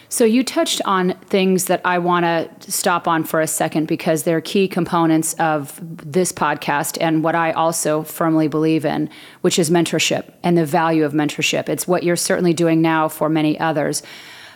So 0.09 0.23
you 0.23 0.43
touched 0.43 0.81
on 0.85 1.13
things 1.25 1.65
that 1.65 1.81
I 1.83 1.97
want 1.97 2.25
to 2.25 2.71
stop 2.71 3.07
on 3.07 3.23
for 3.23 3.41
a 3.41 3.47
second 3.47 3.87
because 3.87 4.23
they're 4.23 4.41
key 4.41 4.67
components 4.67 5.33
of 5.35 5.79
this 5.81 6.31
podcast 6.31 6.97
and 7.01 7.23
what 7.23 7.35
I 7.35 7.51
also 7.51 8.03
firmly 8.03 8.47
believe 8.47 8.85
in, 8.85 9.09
which 9.41 9.57
is 9.57 9.69
mentorship 9.69 10.31
and 10.43 10.57
the 10.57 10.65
value 10.65 11.05
of 11.05 11.13
mentorship. 11.13 11.69
It's 11.69 11.87
what 11.87 12.03
you're 12.03 12.15
certainly 12.15 12.53
doing 12.53 12.81
now 12.81 13.07
for 13.07 13.29
many 13.29 13.59
others. 13.59 14.03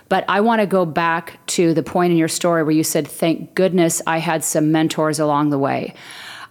But 0.08 0.26
I 0.28 0.42
want 0.42 0.62
to 0.62 0.68
go 0.68 0.86
back 0.86 1.46
to 1.48 1.74
the 1.74 1.84
point 1.84 2.12
in 2.12 2.18
your 2.18 2.28
story 2.28 2.64
where 2.64 2.72
you 2.72 2.84
said, 2.84 3.08
"Thank 3.08 3.54
goodness 3.54 4.02
I 4.08 4.18
had 4.18 4.44
some 4.44 4.72
mentors 4.72 5.20
along 5.20 5.50
the 5.50 5.60
way." 5.60 5.94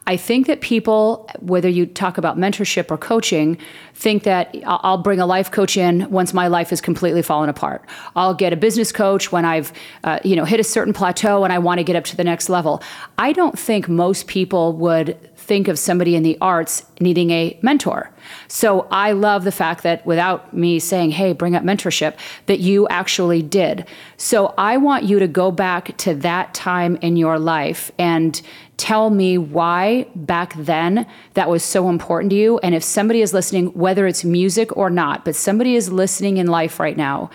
I 0.08 0.16
think 0.16 0.46
that 0.46 0.62
people, 0.62 1.28
whether 1.40 1.68
you 1.68 1.84
talk 1.84 2.16
about 2.16 2.38
mentorship 2.38 2.90
or 2.90 2.96
coaching, 2.96 3.58
think 3.92 4.22
that 4.22 4.56
I'll 4.64 5.02
bring 5.02 5.20
a 5.20 5.26
life 5.26 5.50
coach 5.50 5.76
in 5.76 6.10
once 6.10 6.32
my 6.32 6.46
life 6.48 6.72
is 6.72 6.80
completely 6.80 7.20
fallen 7.20 7.50
apart. 7.50 7.84
I'll 8.16 8.32
get 8.32 8.54
a 8.54 8.56
business 8.56 8.90
coach 8.90 9.30
when 9.30 9.44
I've, 9.44 9.70
uh, 10.04 10.18
you 10.24 10.34
know, 10.34 10.46
hit 10.46 10.60
a 10.60 10.64
certain 10.64 10.94
plateau 10.94 11.44
and 11.44 11.52
I 11.52 11.58
want 11.58 11.76
to 11.76 11.84
get 11.84 11.94
up 11.94 12.04
to 12.04 12.16
the 12.16 12.24
next 12.24 12.48
level. 12.48 12.82
I 13.18 13.34
don't 13.34 13.58
think 13.58 13.86
most 13.86 14.28
people 14.28 14.72
would 14.78 15.18
think 15.36 15.68
of 15.68 15.78
somebody 15.78 16.14
in 16.16 16.22
the 16.22 16.38
arts 16.40 16.86
needing 17.00 17.30
a 17.30 17.58
mentor. 17.60 18.10
So 18.48 18.86
I 18.90 19.12
love 19.12 19.44
the 19.44 19.52
fact 19.52 19.82
that 19.82 20.04
without 20.06 20.54
me 20.54 20.78
saying, 20.78 21.10
hey, 21.10 21.32
bring 21.34 21.54
up 21.54 21.62
mentorship, 21.62 22.16
that 22.46 22.60
you 22.60 22.88
actually 22.88 23.42
did. 23.42 23.86
So 24.16 24.54
I 24.58 24.78
want 24.78 25.04
you 25.04 25.18
to 25.18 25.28
go 25.28 25.50
back 25.50 25.96
to 25.98 26.14
that 26.16 26.54
time 26.54 26.96
in 26.96 27.16
your 27.16 27.38
life 27.38 27.90
and 27.98 28.40
tell 28.78 29.10
me 29.10 29.36
why 29.36 30.06
back 30.14 30.54
then 30.54 31.06
that 31.34 31.50
was 31.50 31.62
so 31.62 31.90
important 31.90 32.30
to 32.30 32.36
you. 32.36 32.58
And 32.60 32.74
if 32.74 32.82
somebody 32.82 33.20
is 33.20 33.34
listening, 33.34 33.66
whether 33.74 34.06
it's 34.06 34.24
music 34.24 34.74
or 34.76 34.88
not, 34.88 35.24
but 35.24 35.36
somebody 35.36 35.74
is 35.74 35.92
listening 35.92 36.38
in 36.38 36.46
life 36.46 36.80
right 36.80 36.96
now 36.96 37.28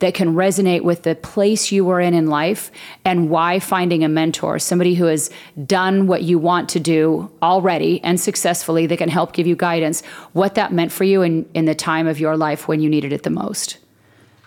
that 0.00 0.14
can 0.14 0.34
resonate 0.34 0.82
with 0.82 1.04
the 1.04 1.14
place 1.14 1.72
you 1.72 1.84
were 1.84 2.00
in 2.00 2.14
in 2.14 2.26
life 2.26 2.70
and 3.04 3.30
why 3.30 3.58
finding 3.58 4.04
a 4.04 4.08
mentor, 4.08 4.58
somebody 4.58 4.94
who 4.94 5.06
has 5.06 5.30
done 5.66 6.06
what 6.06 6.22
you 6.22 6.38
want 6.38 6.68
to 6.68 6.80
do 6.80 7.30
already 7.42 8.02
and 8.04 8.20
successfully 8.20 8.86
that 8.86 8.98
can 8.98 9.08
help 9.08 9.32
give 9.32 9.46
you 9.46 9.56
guidance, 9.56 10.04
what 10.32 10.54
that 10.54 10.72
meant 10.72 10.92
for 10.92 11.04
you 11.04 11.22
in, 11.22 11.48
in 11.54 11.64
the 11.64 11.74
time 11.74 12.06
of 12.06 12.20
your 12.20 12.36
life 12.36 12.68
when 12.68 12.80
you 12.80 12.88
needed 12.88 13.12
it 13.12 13.22
the 13.22 13.30
most. 13.30 13.78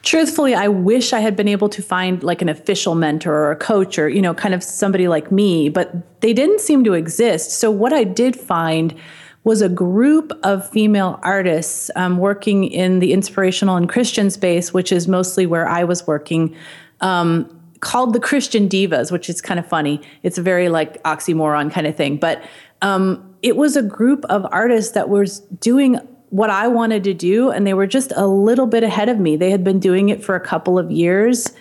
Truthfully, 0.03 0.55
I 0.55 0.67
wish 0.67 1.13
I 1.13 1.19
had 1.19 1.35
been 1.35 1.47
able 1.47 1.69
to 1.69 1.81
find 1.81 2.23
like 2.23 2.41
an 2.41 2.49
official 2.49 2.95
mentor 2.95 3.33
or 3.33 3.51
a 3.51 3.55
coach 3.55 3.99
or, 3.99 4.09
you 4.09 4.21
know, 4.21 4.33
kind 4.33 4.55
of 4.55 4.63
somebody 4.63 5.07
like 5.07 5.31
me, 5.31 5.69
but 5.69 6.21
they 6.21 6.33
didn't 6.33 6.59
seem 6.59 6.83
to 6.85 6.93
exist. 6.93 7.51
So, 7.51 7.69
what 7.69 7.93
I 7.93 8.03
did 8.03 8.35
find 8.35 8.95
was 9.43 9.61
a 9.61 9.69
group 9.69 10.31
of 10.43 10.67
female 10.69 11.19
artists 11.23 11.89
um, 11.95 12.17
working 12.17 12.63
in 12.63 12.99
the 12.99 13.13
inspirational 13.13 13.75
and 13.75 13.89
Christian 13.89 14.29
space, 14.29 14.73
which 14.73 14.91
is 14.91 15.07
mostly 15.07 15.45
where 15.45 15.67
I 15.67 15.83
was 15.83 16.05
working, 16.05 16.55
um, 17.01 17.59
called 17.79 18.13
the 18.13 18.19
Christian 18.19 18.69
Divas, 18.69 19.11
which 19.11 19.29
is 19.29 19.41
kind 19.41 19.59
of 19.59 19.67
funny. 19.67 20.01
It's 20.23 20.37
a 20.37 20.43
very 20.43 20.69
like 20.69 21.01
oxymoron 21.03 21.71
kind 21.71 21.87
of 21.87 21.95
thing. 21.95 22.17
But 22.17 22.43
um, 22.81 23.35
it 23.41 23.55
was 23.55 23.75
a 23.75 23.81
group 23.81 24.25
of 24.25 24.45
artists 24.51 24.93
that 24.93 25.09
was 25.09 25.39
doing 25.59 25.99
what 26.31 26.49
I 26.49 26.67
wanted 26.69 27.03
to 27.03 27.13
do, 27.13 27.51
and 27.51 27.67
they 27.67 27.73
were 27.73 27.85
just 27.85 28.11
a 28.15 28.25
little 28.25 28.65
bit 28.65 28.83
ahead 28.83 29.09
of 29.09 29.19
me. 29.19 29.35
They 29.35 29.51
had 29.51 29.63
been 29.63 29.79
doing 29.79 30.09
it 30.09 30.23
for 30.23 30.33
a 30.33 30.39
couple 30.39 30.79
of 30.79 30.89
years, 30.89 31.51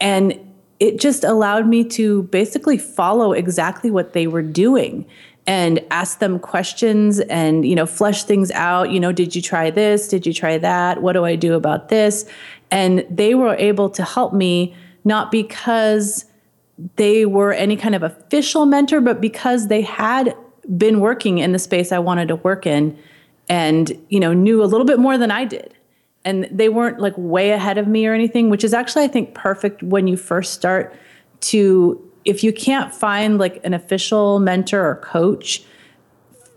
and 0.00 0.38
it 0.80 0.98
just 0.98 1.24
allowed 1.24 1.68
me 1.68 1.84
to 1.84 2.24
basically 2.24 2.78
follow 2.78 3.32
exactly 3.32 3.90
what 3.90 4.14
they 4.14 4.26
were 4.26 4.42
doing 4.42 5.06
and 5.46 5.84
ask 5.90 6.20
them 6.20 6.38
questions 6.38 7.20
and 7.20 7.66
you 7.66 7.74
know 7.74 7.84
flesh 7.84 8.24
things 8.24 8.50
out. 8.52 8.90
You 8.90 8.98
know 8.98 9.12
did 9.12 9.36
you 9.36 9.42
try 9.42 9.70
this? 9.70 10.08
Did 10.08 10.26
you 10.26 10.32
try 10.32 10.58
that? 10.58 11.02
What 11.02 11.12
do 11.12 11.24
i 11.24 11.36
do 11.36 11.54
about 11.54 11.90
this? 11.90 12.24
And 12.70 13.06
they 13.10 13.34
were 13.34 13.54
able 13.56 13.90
to 13.90 14.02
help 14.02 14.32
me 14.32 14.74
not 15.04 15.30
because 15.30 16.24
they 16.96 17.26
were 17.26 17.52
any 17.52 17.76
kind 17.76 17.94
of 17.94 18.02
official 18.02 18.64
mentor 18.64 19.00
but 19.00 19.20
because 19.20 19.68
they 19.68 19.82
had 19.82 20.34
been 20.76 20.98
working 20.98 21.38
in 21.38 21.52
the 21.52 21.58
space 21.58 21.92
i 21.92 21.98
wanted 22.00 22.26
to 22.26 22.34
work 22.36 22.66
in 22.66 22.98
and 23.48 23.92
you 24.08 24.20
know 24.20 24.32
knew 24.32 24.62
a 24.62 24.66
little 24.66 24.86
bit 24.86 24.98
more 24.98 25.18
than 25.18 25.30
i 25.30 25.44
did. 25.44 25.74
And 26.26 26.48
they 26.50 26.70
weren't 26.70 27.00
like 27.00 27.12
way 27.18 27.50
ahead 27.50 27.76
of 27.76 27.86
me 27.86 28.06
or 28.06 28.14
anything 28.14 28.48
which 28.48 28.64
is 28.64 28.72
actually 28.72 29.04
i 29.04 29.08
think 29.08 29.34
perfect 29.34 29.82
when 29.82 30.06
you 30.06 30.16
first 30.16 30.54
start 30.54 30.94
to 31.40 32.00
if 32.24 32.42
you 32.42 32.52
can't 32.52 32.94
find 32.94 33.38
like 33.38 33.64
an 33.64 33.74
official 33.74 34.38
mentor 34.40 34.88
or 34.88 34.96
coach, 34.96 35.62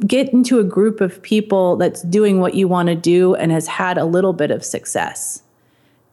get 0.05 0.31
into 0.31 0.59
a 0.59 0.63
group 0.63 1.01
of 1.01 1.21
people 1.21 1.75
that's 1.75 2.01
doing 2.03 2.39
what 2.39 2.53
you 2.53 2.67
want 2.67 2.87
to 2.87 2.95
do 2.95 3.35
and 3.35 3.51
has 3.51 3.67
had 3.67 3.97
a 3.97 4.05
little 4.05 4.33
bit 4.33 4.51
of 4.51 4.63
success. 4.63 5.41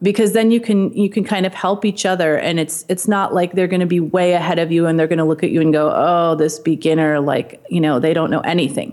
Because 0.03 0.33
then 0.33 0.51
you 0.51 0.61
can 0.61 0.93
you 0.93 1.09
can 1.09 1.25
kind 1.25 1.47
of 1.47 1.55
help 1.55 1.85
each 1.85 2.05
other 2.05 2.37
and 2.37 2.61
it's 2.61 2.85
it's 2.89 3.09
not 3.09 3.33
like 3.33 3.53
they're 3.53 3.69
going 3.69 3.81
to 3.81 3.87
be 3.87 4.01
way 4.01 4.33
ahead 4.33 4.59
of 4.59 4.71
you 4.71 4.87
and 4.87 4.99
they're 4.99 5.07
going 5.07 5.19
to 5.19 5.25
look 5.25 5.43
at 5.43 5.51
you 5.51 5.61
and 5.61 5.73
go 5.73 5.91
oh 5.95 6.35
this 6.35 6.59
beginner 6.59 7.21
like 7.21 7.65
you 7.71 7.81
know 7.81 7.99
they 7.99 8.13
don't 8.13 8.31
know 8.31 8.41
anything 8.41 8.93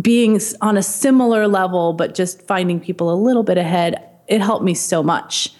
being 0.00 0.40
on 0.60 0.76
a 0.76 0.82
similar 0.82 1.46
level 1.46 1.92
but 1.92 2.14
just 2.14 2.42
finding 2.42 2.80
people 2.80 3.12
a 3.12 3.16
little 3.16 3.42
bit 3.42 3.58
ahead 3.58 4.10
it 4.28 4.40
helped 4.40 4.64
me 4.64 4.74
so 4.74 5.02
much. 5.02 5.50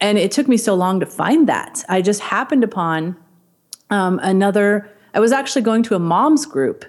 And 0.00 0.18
it 0.18 0.32
took 0.32 0.48
me 0.48 0.56
so 0.56 0.74
long 0.74 1.00
to 1.00 1.06
find 1.06 1.48
that. 1.48 1.84
I 1.88 2.02
just 2.02 2.20
happened 2.20 2.64
upon 2.64 3.16
um, 3.90 4.18
another 4.22 4.88
i 5.14 5.20
was 5.20 5.32
actually 5.32 5.60
going 5.60 5.82
to 5.82 5.94
a 5.94 5.98
mom's 5.98 6.46
group. 6.46 6.84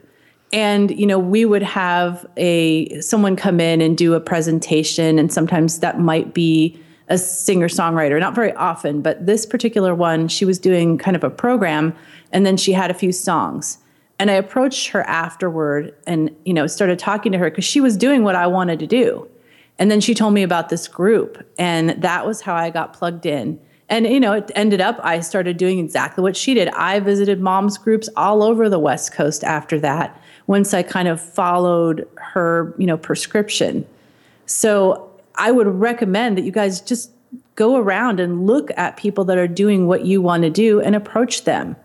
And 0.53 0.98
you 0.98 1.05
know 1.05 1.19
we 1.19 1.45
would 1.45 1.63
have 1.63 2.25
a 2.38 3.00
someone 3.01 3.36
come 3.36 3.60
in 3.60 3.81
and 3.81 3.98
do 3.98 4.13
a 4.13 4.19
presentation 4.19 5.19
and 5.19 5.33
sometimes 5.33 5.79
that 5.79 6.00
might 6.00 6.33
be 6.33 6.79
a 7.10 7.17
singer 7.17 7.67
songwriter 7.67 8.17
not 8.19 8.33
very 8.33 8.53
often 8.53 9.01
but 9.01 9.25
this 9.25 9.45
particular 9.45 9.93
one 9.93 10.29
she 10.29 10.45
was 10.45 10.57
doing 10.57 10.98
kind 10.98 11.17
of 11.17 11.24
a 11.24 11.29
program 11.29 11.93
and 12.31 12.45
then 12.45 12.55
she 12.55 12.72
had 12.72 12.89
a 12.89 12.93
few 12.93 13.12
songs 13.12 13.77
and 14.24 14.32
i 14.32 14.36
approached 14.36 14.88
her 14.88 15.01
afterward 15.01 15.94
and 16.08 16.34
you 16.46 16.53
know 16.53 16.65
started 16.65 16.98
talking 16.98 17.34
to 17.34 17.38
her 17.38 17.50
because 17.50 17.65
she 17.65 17.82
was 17.82 17.98
doing 17.98 18.24
what 18.24 18.36
i 18.36 18.48
wanted 18.48 18.80
to 18.80 18.88
do. 18.88 19.27
And 19.77 19.92
then 19.92 20.00
she 20.00 20.13
told 20.13 20.34
me 20.34 20.44
about 20.44 20.70
this 20.70 20.88
group 20.88 21.46
and 21.60 21.89
that 22.01 22.25
was 22.25 22.39
how 22.39 22.56
i 22.56 22.70
got 22.70 22.94
plugged 22.94 23.25
in. 23.25 23.60
And 23.89 24.08
you 24.08 24.22
know 24.22 24.32
it 24.32 24.50
ended 24.56 24.80
up 24.80 24.98
i 25.03 25.20
started 25.20 25.58
doing 25.58 25.77
exactly 25.77 26.22
what 26.22 26.38
she 26.38 26.53
did. 26.53 26.70
I 26.70 27.01
visited 27.01 27.42
moms 27.42 27.77
groups 27.77 28.08
all 28.15 28.44
over 28.44 28.70
the 28.70 28.80
west 28.80 29.12
coast 29.12 29.44
after 29.44 29.77
that 29.82 30.18
once 30.48 30.74
i 30.74 30.84
kind 30.84 31.10
of 31.10 31.20
followed 31.20 32.08
her 32.15 32.74
you 32.77 32.88
know 32.88 32.96
prescription. 32.96 33.86
So 34.46 35.12
i 35.36 35.51
would 35.51 35.68
recommend 35.68 36.38
that 36.38 36.44
you 36.44 36.53
guys 36.53 36.80
just 36.80 37.12
go 37.56 37.75
around 37.75 38.22
and 38.22 38.48
look 38.48 38.72
at 38.77 38.96
people 38.96 39.25
that 39.25 39.38
are 39.38 39.50
doing 39.50 39.86
what 39.86 40.06
you 40.06 40.22
want 40.22 40.44
to 40.44 40.50
do 40.50 40.80
and 40.80 40.96
approach 40.96 41.44
them 41.44 41.75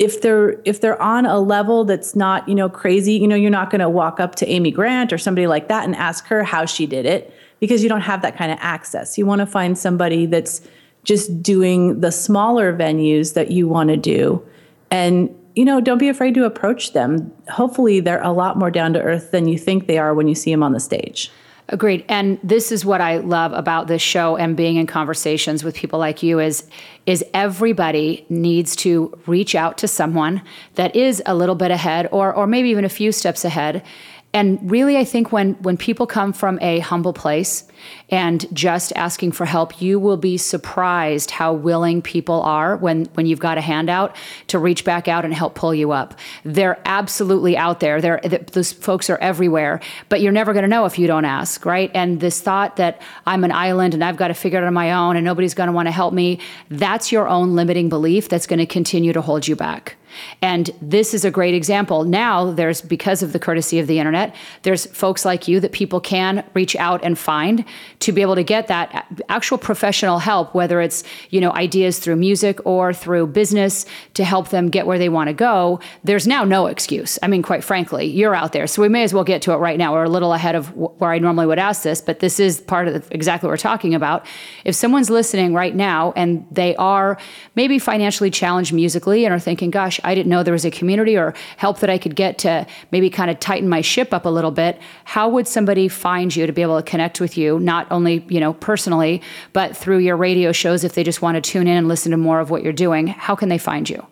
if 0.00 0.20
they're 0.22 0.60
if 0.64 0.80
they're 0.80 1.00
on 1.00 1.26
a 1.26 1.38
level 1.38 1.84
that's 1.84 2.16
not 2.16 2.48
you 2.48 2.54
know 2.54 2.68
crazy 2.68 3.12
you 3.12 3.28
know 3.28 3.36
you're 3.36 3.50
not 3.50 3.70
going 3.70 3.80
to 3.80 3.88
walk 3.88 4.18
up 4.18 4.34
to 4.34 4.46
amy 4.48 4.72
grant 4.72 5.12
or 5.12 5.18
somebody 5.18 5.46
like 5.46 5.68
that 5.68 5.84
and 5.84 5.94
ask 5.94 6.26
her 6.26 6.42
how 6.42 6.64
she 6.64 6.86
did 6.86 7.06
it 7.06 7.32
because 7.60 7.82
you 7.82 7.88
don't 7.88 8.00
have 8.00 8.22
that 8.22 8.36
kind 8.36 8.50
of 8.50 8.58
access 8.60 9.16
you 9.16 9.24
want 9.24 9.40
to 9.40 9.46
find 9.46 9.78
somebody 9.78 10.26
that's 10.26 10.62
just 11.04 11.42
doing 11.42 12.00
the 12.00 12.12
smaller 12.12 12.76
venues 12.76 13.34
that 13.34 13.50
you 13.50 13.68
want 13.68 13.88
to 13.90 13.96
do. 13.96 14.44
And, 14.90 15.34
you 15.54 15.64
know, 15.64 15.80
don't 15.80 15.98
be 15.98 16.08
afraid 16.08 16.34
to 16.34 16.44
approach 16.44 16.92
them. 16.92 17.32
Hopefully, 17.48 18.00
they're 18.00 18.22
a 18.22 18.32
lot 18.32 18.58
more 18.58 18.70
down 18.70 18.92
to 18.94 19.02
earth 19.02 19.30
than 19.30 19.48
you 19.48 19.58
think 19.58 19.86
they 19.86 19.98
are 19.98 20.14
when 20.14 20.28
you 20.28 20.34
see 20.34 20.50
them 20.50 20.62
on 20.62 20.72
the 20.72 20.80
stage. 20.80 21.30
Agreed. 21.72 22.04
And 22.08 22.40
this 22.42 22.72
is 22.72 22.84
what 22.84 23.00
I 23.00 23.18
love 23.18 23.52
about 23.52 23.86
this 23.86 24.02
show 24.02 24.36
and 24.36 24.56
being 24.56 24.74
in 24.74 24.88
conversations 24.88 25.62
with 25.62 25.76
people 25.76 26.00
like 26.00 26.20
you 26.22 26.40
is 26.40 26.68
is 27.06 27.24
everybody 27.32 28.26
needs 28.28 28.74
to 28.76 29.16
reach 29.26 29.54
out 29.54 29.78
to 29.78 29.88
someone 29.88 30.42
that 30.74 30.94
is 30.96 31.22
a 31.26 31.34
little 31.34 31.54
bit 31.54 31.70
ahead 31.70 32.08
or 32.10 32.34
or 32.34 32.46
maybe 32.48 32.70
even 32.70 32.84
a 32.84 32.88
few 32.88 33.12
steps 33.12 33.44
ahead 33.44 33.84
and 34.32 34.58
really 34.70 34.96
i 34.98 35.04
think 35.04 35.32
when 35.32 35.54
when 35.62 35.76
people 35.76 36.06
come 36.06 36.32
from 36.32 36.58
a 36.60 36.80
humble 36.80 37.12
place 37.12 37.64
and 38.10 38.46
just 38.54 38.92
asking 38.96 39.32
for 39.32 39.44
help 39.44 39.80
you 39.80 39.98
will 39.98 40.16
be 40.16 40.36
surprised 40.36 41.30
how 41.30 41.52
willing 41.52 42.02
people 42.02 42.42
are 42.42 42.76
when 42.76 43.06
when 43.14 43.26
you've 43.26 43.40
got 43.40 43.58
a 43.58 43.60
handout 43.60 44.14
to 44.48 44.58
reach 44.58 44.84
back 44.84 45.08
out 45.08 45.24
and 45.24 45.34
help 45.34 45.54
pull 45.54 45.74
you 45.74 45.92
up. 45.92 46.14
They're 46.44 46.80
absolutely 46.84 47.56
out 47.56 47.80
there. 47.80 48.00
They're 48.00 48.20
those 48.52 48.72
folks 48.72 49.10
are 49.10 49.18
everywhere 49.18 49.80
but 50.08 50.20
you're 50.20 50.32
never 50.32 50.52
going 50.52 50.62
to 50.64 50.68
know 50.68 50.84
if 50.84 50.98
you 50.98 51.06
don't 51.06 51.24
ask 51.24 51.64
right? 51.64 51.90
And 51.94 52.20
this 52.20 52.40
thought 52.40 52.76
that 52.76 53.00
i'm 53.26 53.44
an 53.44 53.52
island 53.52 53.94
and 53.94 54.02
i've 54.04 54.16
got 54.16 54.28
to 54.28 54.34
figure 54.34 54.58
it 54.58 54.62
out 54.62 54.66
on 54.66 54.74
my 54.74 54.92
own 54.92 55.16
and 55.16 55.24
nobody's 55.24 55.54
going 55.54 55.68
to 55.68 55.72
want 55.72 55.86
to 55.86 55.92
help 55.92 56.12
me 56.12 56.40
that's 56.68 57.12
your 57.12 57.28
own 57.28 57.54
limiting 57.54 57.88
belief 57.88 58.28
that's 58.28 58.46
going 58.46 58.58
to 58.58 58.66
continue 58.66 59.12
to 59.12 59.20
hold 59.20 59.46
you 59.46 59.56
back. 59.56 59.96
And 60.42 60.70
this 60.80 61.14
is 61.14 61.24
a 61.24 61.30
great 61.30 61.54
example. 61.54 62.04
Now 62.04 62.50
there's 62.50 62.80
because 62.80 63.22
of 63.22 63.32
the 63.32 63.38
courtesy 63.38 63.78
of 63.78 63.86
the 63.86 63.98
internet, 63.98 64.34
there's 64.62 64.86
folks 64.86 65.24
like 65.24 65.48
you 65.48 65.60
that 65.60 65.72
people 65.72 66.00
can 66.00 66.44
reach 66.54 66.74
out 66.76 67.04
and 67.04 67.18
find 67.18 67.64
to 68.00 68.12
be 68.12 68.22
able 68.22 68.34
to 68.34 68.42
get 68.42 68.66
that 68.68 69.06
actual 69.28 69.58
professional 69.58 70.18
help 70.18 70.54
whether 70.54 70.80
it's, 70.80 71.04
you 71.28 71.40
know, 71.40 71.52
ideas 71.52 71.98
through 71.98 72.16
music 72.16 72.58
or 72.66 72.92
through 72.92 73.26
business 73.26 73.86
to 74.14 74.24
help 74.24 74.48
them 74.48 74.68
get 74.68 74.86
where 74.86 74.98
they 74.98 75.08
want 75.08 75.28
to 75.28 75.34
go. 75.34 75.78
There's 76.02 76.26
now 76.26 76.44
no 76.44 76.66
excuse. 76.66 77.18
I 77.22 77.28
mean, 77.28 77.42
quite 77.42 77.62
frankly, 77.62 78.06
you're 78.06 78.34
out 78.34 78.52
there. 78.52 78.66
So 78.66 78.82
we 78.82 78.88
may 78.88 79.04
as 79.04 79.12
well 79.12 79.24
get 79.24 79.42
to 79.42 79.52
it 79.52 79.56
right 79.56 79.78
now. 79.78 79.92
We're 79.92 80.04
a 80.04 80.08
little 80.08 80.32
ahead 80.32 80.54
of 80.54 80.74
where 80.74 81.10
I 81.10 81.18
normally 81.18 81.46
would 81.46 81.58
ask 81.58 81.82
this, 81.82 82.00
but 82.00 82.20
this 82.20 82.40
is 82.40 82.60
part 82.60 82.88
of 82.88 82.94
the, 82.94 83.14
exactly 83.14 83.46
what 83.46 83.52
we're 83.52 83.58
talking 83.58 83.94
about. 83.94 84.26
If 84.64 84.74
someone's 84.74 85.10
listening 85.10 85.52
right 85.52 85.74
now 85.74 86.12
and 86.16 86.46
they 86.50 86.74
are 86.76 87.18
maybe 87.54 87.78
financially 87.78 88.30
challenged 88.30 88.72
musically 88.72 89.24
and 89.26 89.34
are 89.34 89.38
thinking, 89.38 89.70
gosh, 89.70 90.00
I 90.04 90.14
didn't 90.14 90.30
know 90.30 90.42
there 90.42 90.52
was 90.52 90.64
a 90.64 90.70
community 90.70 91.16
or 91.16 91.34
help 91.58 91.80
that 91.80 91.90
I 91.90 91.98
could 91.98 92.16
get 92.16 92.38
to 92.38 92.66
maybe 92.92 93.10
kind 93.10 93.30
of 93.30 93.38
tighten 93.40 93.68
my 93.68 93.82
ship 93.82 94.14
up 94.14 94.24
a 94.24 94.30
little 94.30 94.50
bit, 94.50 94.80
how 95.04 95.28
would 95.28 95.46
somebody 95.46 95.88
find 95.88 96.34
you 96.34 96.46
to 96.46 96.52
be 96.52 96.62
able 96.62 96.78
to 96.78 96.82
connect 96.82 97.20
with 97.20 97.36
you, 97.36 97.60
not 97.60 97.89
only, 97.90 98.24
you 98.28 98.40
know, 98.40 98.54
personally, 98.54 99.22
but 99.52 99.76
through 99.76 99.98
your 99.98 100.16
radio 100.16 100.52
shows 100.52 100.84
if 100.84 100.94
they 100.94 101.04
just 101.04 101.22
want 101.22 101.36
to 101.36 101.40
tune 101.40 101.66
in 101.66 101.76
and 101.76 101.88
listen 101.88 102.10
to 102.12 102.16
more 102.16 102.40
of 102.40 102.50
what 102.50 102.62
you're 102.62 102.72
doing? 102.72 103.06
How 103.06 103.34
can 103.34 103.48
they 103.48 103.58
find 103.58 103.88
you? 103.88 104.06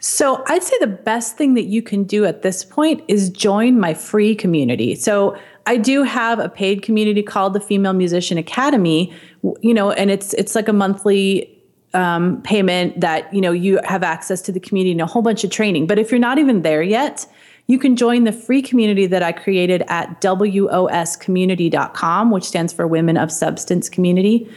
So 0.00 0.42
I'd 0.46 0.62
say 0.62 0.76
the 0.80 0.86
best 0.86 1.36
thing 1.36 1.54
that 1.54 1.64
you 1.64 1.82
can 1.82 2.04
do 2.04 2.24
at 2.24 2.42
this 2.42 2.64
point 2.64 3.02
is 3.06 3.28
join 3.28 3.78
my 3.78 3.92
free 3.92 4.34
community. 4.34 4.94
So 4.94 5.36
I 5.66 5.76
do 5.76 6.02
have 6.02 6.38
a 6.38 6.48
paid 6.48 6.82
community 6.82 7.22
called 7.22 7.52
the 7.52 7.60
Female 7.60 7.92
Musician 7.92 8.38
Academy, 8.38 9.12
you 9.60 9.74
know, 9.74 9.90
and 9.92 10.10
it's 10.10 10.32
it's 10.34 10.54
like 10.54 10.68
a 10.68 10.72
monthly 10.72 11.54
um, 11.92 12.40
payment 12.42 13.00
that 13.00 13.32
you 13.34 13.40
know 13.40 13.52
you 13.52 13.78
have 13.84 14.02
access 14.02 14.40
to 14.42 14.52
the 14.52 14.60
community 14.60 14.92
and 14.92 15.00
a 15.02 15.06
whole 15.06 15.22
bunch 15.22 15.44
of 15.44 15.50
training. 15.50 15.86
But 15.86 15.98
if 15.98 16.10
you're 16.10 16.20
not 16.20 16.38
even 16.38 16.62
there 16.62 16.82
yet, 16.82 17.26
you 17.70 17.78
can 17.78 17.96
join 17.96 18.24
the 18.24 18.32
free 18.32 18.62
community 18.62 19.06
that 19.06 19.22
I 19.22 19.32
created 19.32 19.82
at 19.88 20.20
woscommunity.com, 20.20 22.30
which 22.30 22.44
stands 22.44 22.72
for 22.72 22.86
Women 22.86 23.16
of 23.16 23.30
Substance 23.30 23.88
Community. 23.88 24.50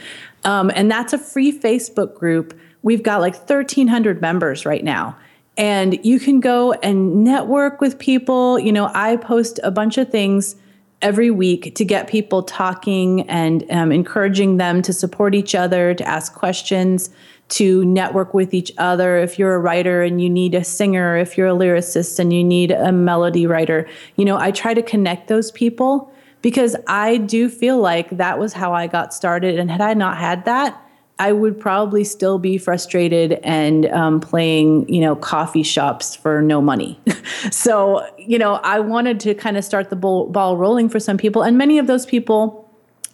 Um, 0.44 0.70
and 0.74 0.90
that's 0.90 1.12
a 1.12 1.18
free 1.18 1.58
Facebook 1.58 2.14
group. 2.14 2.58
We've 2.82 3.02
got 3.02 3.20
like 3.20 3.34
1,300 3.34 4.20
members 4.20 4.66
right 4.66 4.84
now 4.84 5.16
and 5.56 6.04
you 6.04 6.18
can 6.18 6.40
go 6.40 6.72
and 6.72 7.24
network 7.24 7.80
with 7.80 7.98
people. 7.98 8.58
You 8.58 8.72
know, 8.72 8.90
I 8.92 9.16
post 9.16 9.60
a 9.62 9.70
bunch 9.70 9.98
of 9.98 10.10
things 10.10 10.56
every 11.04 11.30
week 11.30 11.74
to 11.74 11.84
get 11.84 12.08
people 12.08 12.42
talking 12.42 13.28
and 13.28 13.70
um, 13.70 13.92
encouraging 13.92 14.56
them 14.56 14.80
to 14.80 14.92
support 14.92 15.34
each 15.34 15.54
other, 15.54 15.92
to 15.92 16.08
ask 16.08 16.34
questions, 16.34 17.10
to 17.50 17.84
network 17.84 18.32
with 18.32 18.54
each 18.54 18.72
other. 18.78 19.18
If 19.18 19.38
you're 19.38 19.54
a 19.54 19.58
writer 19.58 20.02
and 20.02 20.20
you 20.20 20.30
need 20.30 20.54
a 20.54 20.64
singer, 20.64 21.18
if 21.18 21.36
you're 21.36 21.48
a 21.48 21.52
lyricist 21.52 22.18
and 22.18 22.32
you 22.32 22.42
need 22.42 22.70
a 22.70 22.90
melody 22.90 23.46
writer, 23.46 23.86
you 24.16 24.24
know, 24.24 24.38
I 24.38 24.50
try 24.50 24.72
to 24.72 24.82
connect 24.82 25.28
those 25.28 25.50
people 25.52 26.10
because 26.40 26.74
I 26.88 27.18
do 27.18 27.50
feel 27.50 27.78
like 27.78 28.08
that 28.16 28.38
was 28.38 28.54
how 28.54 28.72
I 28.72 28.86
got 28.86 29.12
started. 29.12 29.58
And 29.58 29.70
had 29.70 29.82
I 29.82 29.92
not 29.92 30.16
had 30.16 30.46
that, 30.46 30.83
I 31.18 31.32
would 31.32 31.60
probably 31.60 32.02
still 32.02 32.38
be 32.38 32.58
frustrated 32.58 33.34
and 33.44 33.86
um, 33.86 34.20
playing, 34.20 34.88
you 34.88 35.00
know, 35.00 35.14
coffee 35.14 35.62
shops 35.62 36.16
for 36.16 36.42
no 36.42 36.60
money. 36.60 37.00
so, 37.50 38.04
you 38.18 38.36
know, 38.36 38.54
I 38.56 38.80
wanted 38.80 39.20
to 39.20 39.34
kind 39.34 39.56
of 39.56 39.64
start 39.64 39.90
the 39.90 39.96
ball, 39.96 40.26
ball 40.28 40.56
rolling 40.56 40.88
for 40.88 40.98
some 40.98 41.16
people. 41.16 41.42
And 41.42 41.56
many 41.56 41.78
of 41.78 41.86
those 41.86 42.04
people 42.04 42.68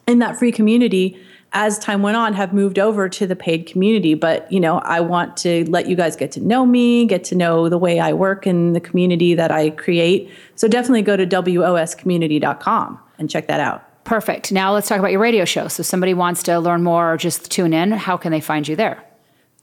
in 0.07 0.19
that 0.21 0.38
free 0.38 0.50
community, 0.50 1.21
as 1.52 1.78
time 1.78 2.00
went 2.00 2.16
on, 2.16 2.33
have 2.33 2.54
moved 2.54 2.78
over 2.78 3.07
to 3.11 3.26
the 3.26 3.37
paid 3.37 3.66
community. 3.66 4.14
But, 4.14 4.50
you 4.50 4.61
know, 4.61 4.78
I 4.78 5.00
want 5.00 5.37
to 5.38 5.69
let 5.71 5.87
you 5.87 5.95
guys 5.95 6.16
get 6.16 6.33
to 6.33 6.40
know 6.40 6.64
me, 6.64 7.04
get 7.04 7.23
to 7.25 7.35
know 7.35 7.69
the 7.69 7.78
way 7.78 8.00
I 8.00 8.14
work 8.14 8.47
in 8.47 8.73
the 8.73 8.80
community 8.80 9.35
that 9.35 9.50
I 9.50 9.71
create. 9.71 10.30
So 10.54 10.69
definitely 10.69 11.02
go 11.02 11.19
to 11.19 11.26
woscommunity.com 11.26 12.99
and 13.19 13.28
check 13.28 13.47
that 13.49 13.61
out. 13.61 13.89
Perfect. 14.04 14.52
Now 14.52 14.73
let's 14.73 14.88
talk 14.88 14.99
about 14.99 15.12
your 15.12 15.21
radio 15.21 15.45
show. 15.45 15.69
So, 15.69 15.83
somebody 15.83 16.14
wants 16.14 16.42
to 16.45 16.59
learn 16.59 16.83
more 16.83 17.12
or 17.12 17.16
just 17.16 17.50
tune 17.50 17.73
in. 17.73 17.92
How 17.92 18.16
can 18.16 18.33
they 18.33 18.40
find 18.40 18.66
you 18.66 18.76
there? 18.76 19.02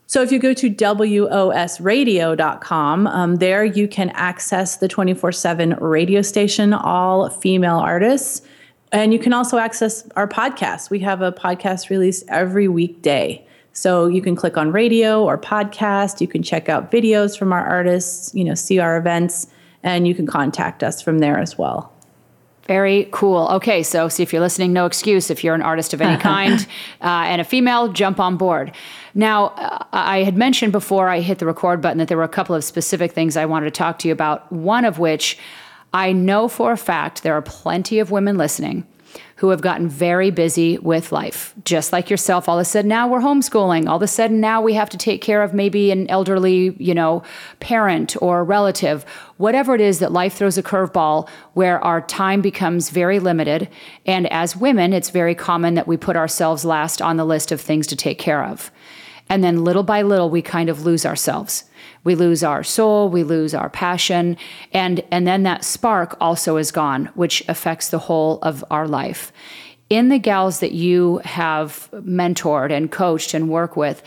So, 0.06 0.22
if 0.22 0.32
you 0.32 0.40
go 0.40 0.54
to 0.54 0.70
wosradio.com, 0.70 3.08
um, 3.08 3.36
there 3.38 3.66
you 3.66 3.88
can 3.88 4.10
access 4.12 4.78
the 4.78 4.88
24 4.88 5.32
7 5.32 5.76
radio 5.82 6.22
station, 6.22 6.74
all 6.74 7.30
female 7.30 7.78
artists. 7.78 8.42
And 8.92 9.12
you 9.12 9.20
can 9.20 9.34
also 9.34 9.58
access 9.58 10.08
our 10.16 10.28
podcast. 10.28 10.90
We 10.90 11.00
have 11.00 11.22
a 11.22 11.32
podcast 11.32 11.90
released 11.90 12.24
every 12.30 12.70
weekday. 12.70 13.46
So 13.74 14.08
you 14.08 14.22
can 14.22 14.36
click 14.36 14.58
on 14.58 14.72
radio 14.72 15.24
or 15.24 15.38
podcast. 15.38 16.22
You 16.22 16.28
can 16.28 16.42
check 16.42 16.70
out 16.70 16.90
videos 16.90 17.38
from 17.38 17.52
our 17.52 17.66
artists, 17.66 18.34
you 18.34 18.44
know, 18.44 18.56
see 18.56 18.80
our 18.80 18.98
events, 18.98 19.48
and 19.84 20.08
you 20.08 20.16
can 20.16 20.26
contact 20.26 20.84
us 20.84 21.02
from 21.02 21.20
there 21.20 21.38
as 21.38 21.58
well. 21.58 21.92
Very 22.68 23.08
cool. 23.12 23.48
Okay, 23.48 23.82
so 23.82 24.10
see 24.10 24.24
if 24.24 24.34
you're 24.34 24.42
listening, 24.42 24.74
no 24.74 24.86
excuse. 24.86 25.30
If 25.30 25.44
you're 25.44 25.56
an 25.56 25.62
artist 25.62 25.94
of 25.94 26.02
any 26.02 26.18
kind 26.22 26.60
uh, 27.02 27.26
and 27.28 27.40
a 27.40 27.44
female, 27.44 27.92
jump 27.92 28.20
on 28.20 28.38
board. 28.38 28.74
Now, 29.16 29.48
uh, 29.48 29.84
I 29.92 30.24
had 30.24 30.38
mentioned 30.38 30.72
before 30.72 31.10
I 31.10 31.22
hit 31.22 31.40
the 31.40 31.46
record 31.46 31.82
button 31.82 31.98
that 31.98 32.08
there 32.08 32.18
were 32.18 32.24
a 32.24 32.30
couple 32.30 32.56
of 32.56 32.64
specific 32.64 33.14
things 33.14 33.38
I 33.38 33.46
wanted 33.46 33.66
to 33.66 33.72
talk 33.72 34.00
to 34.00 34.08
you 34.08 34.12
about. 34.12 34.52
One 34.52 34.86
of 34.86 35.00
which 35.00 35.38
I 35.94 36.12
know 36.12 36.48
for 36.48 36.74
a 36.74 36.78
fact 36.78 37.24
there 37.24 37.34
are 37.34 37.42
plenty 37.42 38.00
of 38.00 38.12
women 38.12 38.38
listening 38.38 38.86
who 39.38 39.50
have 39.50 39.62
gotten 39.62 39.88
very 39.88 40.32
busy 40.32 40.78
with 40.80 41.12
life. 41.12 41.54
Just 41.64 41.94
like 41.94 42.10
yourself, 42.10 42.50
all 42.50 42.58
of 42.58 42.62
a 42.62 42.66
sudden 42.66 42.90
now 42.90 43.08
we're 43.08 43.20
homeschooling. 43.20 43.88
All 43.88 43.98
of 43.98 44.02
a 44.02 44.08
sudden 44.08 44.40
now 44.40 44.62
we 44.62 44.74
have 44.74 44.90
to 44.90 44.98
take 44.98 45.22
care 45.22 45.44
of 45.44 45.54
maybe 45.54 45.92
an 45.92 46.10
elderly, 46.10 46.76
you 46.80 46.94
know, 46.94 47.24
parent 47.60 48.16
or 48.22 48.44
relative. 48.44 49.04
Whatever 49.38 49.76
it 49.76 49.82
is 49.82 50.00
that 50.00 50.12
life 50.12 50.34
throws 50.34 50.58
a 50.58 50.64
curveball 50.64 51.30
where 51.54 51.84
our 51.84 52.02
time 52.02 52.42
becomes 52.42 52.90
very 52.90 53.20
limited. 53.20 53.70
And 54.06 54.32
as 54.32 54.56
women, 54.56 54.92
it's 54.92 55.12
very 55.12 55.36
common 55.36 55.76
that 55.76 55.88
we 55.88 55.98
put 55.98 56.16
ourselves 56.16 56.66
last 56.66 57.02
on 57.02 57.18
the 57.18 57.26
list 57.26 57.52
of 57.52 57.62
things 57.62 57.86
to 57.88 57.96
take 57.96 58.18
care 58.18 58.44
of. 58.44 58.72
And 59.30 59.44
then 59.44 59.64
little 59.64 59.84
by 59.84 60.02
little, 60.02 60.30
we 60.30 60.42
kind 60.42 60.70
of 60.70 60.86
lose 60.86 61.06
ourselves. 61.06 61.66
We 62.08 62.16
lose 62.16 62.42
our 62.42 62.64
soul, 62.64 63.10
we 63.10 63.24
lose 63.24 63.54
our 63.54 63.70
passion, 63.70 64.38
and, 64.72 65.04
and 65.12 65.28
then 65.28 65.44
that 65.44 65.66
spark 65.66 66.16
also 66.22 66.56
is 66.56 66.72
gone, 66.72 67.08
which 67.16 67.44
affects 67.50 67.90
the 67.90 68.00
whole 68.00 68.40
of 68.44 68.64
our 68.72 68.88
life. 68.88 69.34
In 69.90 70.08
the 70.08 70.18
gals 70.18 70.62
that 70.62 70.72
you 70.72 71.18
have 71.26 71.90
mentored 71.92 72.72
and 72.72 72.90
coached 72.90 73.34
and 73.34 73.50
work 73.50 73.76
with, 73.76 74.02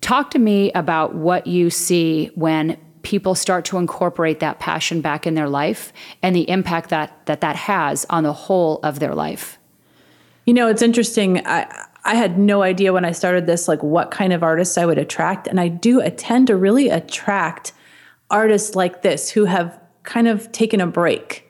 talk 0.00 0.32
to 0.32 0.40
me 0.40 0.72
about 0.72 1.14
what 1.14 1.46
you 1.46 1.70
see 1.70 2.32
when 2.34 2.76
people 3.02 3.36
start 3.36 3.64
to 3.66 3.78
incorporate 3.78 4.40
that 4.40 4.58
passion 4.58 5.00
back 5.00 5.24
in 5.24 5.34
their 5.34 5.48
life 5.48 5.92
and 6.24 6.34
the 6.34 6.50
impact 6.50 6.90
that 6.90 7.26
that, 7.26 7.42
that 7.42 7.54
has 7.54 8.04
on 8.10 8.24
the 8.24 8.32
whole 8.32 8.80
of 8.82 8.98
their 8.98 9.14
life. 9.14 9.56
You 10.46 10.54
know, 10.54 10.66
it's 10.66 10.82
interesting. 10.82 11.46
I, 11.46 11.86
I 12.06 12.14
had 12.14 12.38
no 12.38 12.62
idea 12.62 12.92
when 12.92 13.04
I 13.04 13.12
started 13.12 13.46
this, 13.46 13.68
like 13.68 13.82
what 13.82 14.10
kind 14.10 14.32
of 14.32 14.42
artists 14.42 14.78
I 14.78 14.86
would 14.86 14.98
attract. 14.98 15.46
And 15.46 15.60
I 15.60 15.68
do 15.68 16.00
tend 16.10 16.46
to 16.46 16.56
really 16.56 16.88
attract 16.88 17.72
artists 18.30 18.74
like 18.74 19.02
this 19.02 19.30
who 19.30 19.44
have 19.44 19.78
kind 20.04 20.28
of 20.28 20.50
taken 20.52 20.80
a 20.80 20.86
break 20.86 21.46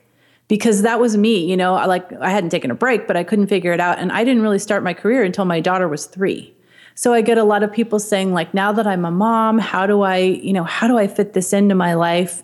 because 0.48 0.82
that 0.82 1.00
was 1.00 1.16
me, 1.16 1.44
you 1.44 1.56
know, 1.56 1.74
I 1.74 1.86
like 1.86 2.10
I 2.20 2.30
hadn't 2.30 2.50
taken 2.50 2.70
a 2.70 2.74
break, 2.74 3.06
but 3.06 3.16
I 3.16 3.24
couldn't 3.24 3.48
figure 3.48 3.72
it 3.72 3.80
out. 3.80 3.98
And 3.98 4.12
I 4.12 4.24
didn't 4.24 4.42
really 4.42 4.58
start 4.58 4.82
my 4.82 4.94
career 4.94 5.24
until 5.24 5.44
my 5.44 5.60
daughter 5.60 5.88
was 5.88 6.06
three. 6.06 6.54
So 6.94 7.12
I 7.12 7.20
get 7.20 7.36
a 7.36 7.44
lot 7.44 7.62
of 7.62 7.72
people 7.72 7.98
saying, 7.98 8.32
like, 8.32 8.54
now 8.54 8.72
that 8.72 8.86
I'm 8.86 9.04
a 9.04 9.10
mom, 9.10 9.58
how 9.58 9.86
do 9.86 10.00
I, 10.00 10.18
you 10.18 10.52
know, 10.52 10.64
how 10.64 10.88
do 10.88 10.96
I 10.96 11.08
fit 11.08 11.34
this 11.34 11.52
into 11.52 11.74
my 11.74 11.92
life? 11.94 12.42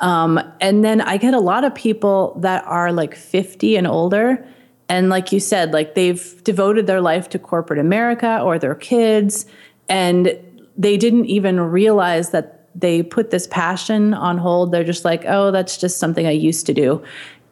Um, 0.00 0.38
and 0.60 0.84
then 0.84 1.00
I 1.00 1.16
get 1.16 1.32
a 1.32 1.40
lot 1.40 1.64
of 1.64 1.74
people 1.74 2.36
that 2.40 2.64
are 2.66 2.92
like 2.92 3.14
50 3.14 3.76
and 3.76 3.86
older 3.86 4.46
and 4.88 5.08
like 5.08 5.32
you 5.32 5.40
said, 5.40 5.72
like 5.72 5.94
they've 5.94 6.42
devoted 6.44 6.86
their 6.86 7.00
life 7.00 7.28
to 7.30 7.38
corporate 7.38 7.78
America 7.78 8.40
or 8.40 8.58
their 8.58 8.74
kids, 8.74 9.46
and 9.88 10.38
they 10.76 10.96
didn't 10.96 11.26
even 11.26 11.60
realize 11.60 12.30
that 12.30 12.68
they 12.74 13.02
put 13.02 13.30
this 13.30 13.46
passion 13.46 14.14
on 14.14 14.36
hold. 14.36 14.72
They're 14.72 14.84
just 14.84 15.04
like, 15.04 15.24
oh, 15.26 15.50
that's 15.50 15.78
just 15.78 15.98
something 15.98 16.26
I 16.26 16.32
used 16.32 16.66
to 16.66 16.74
do. 16.74 17.02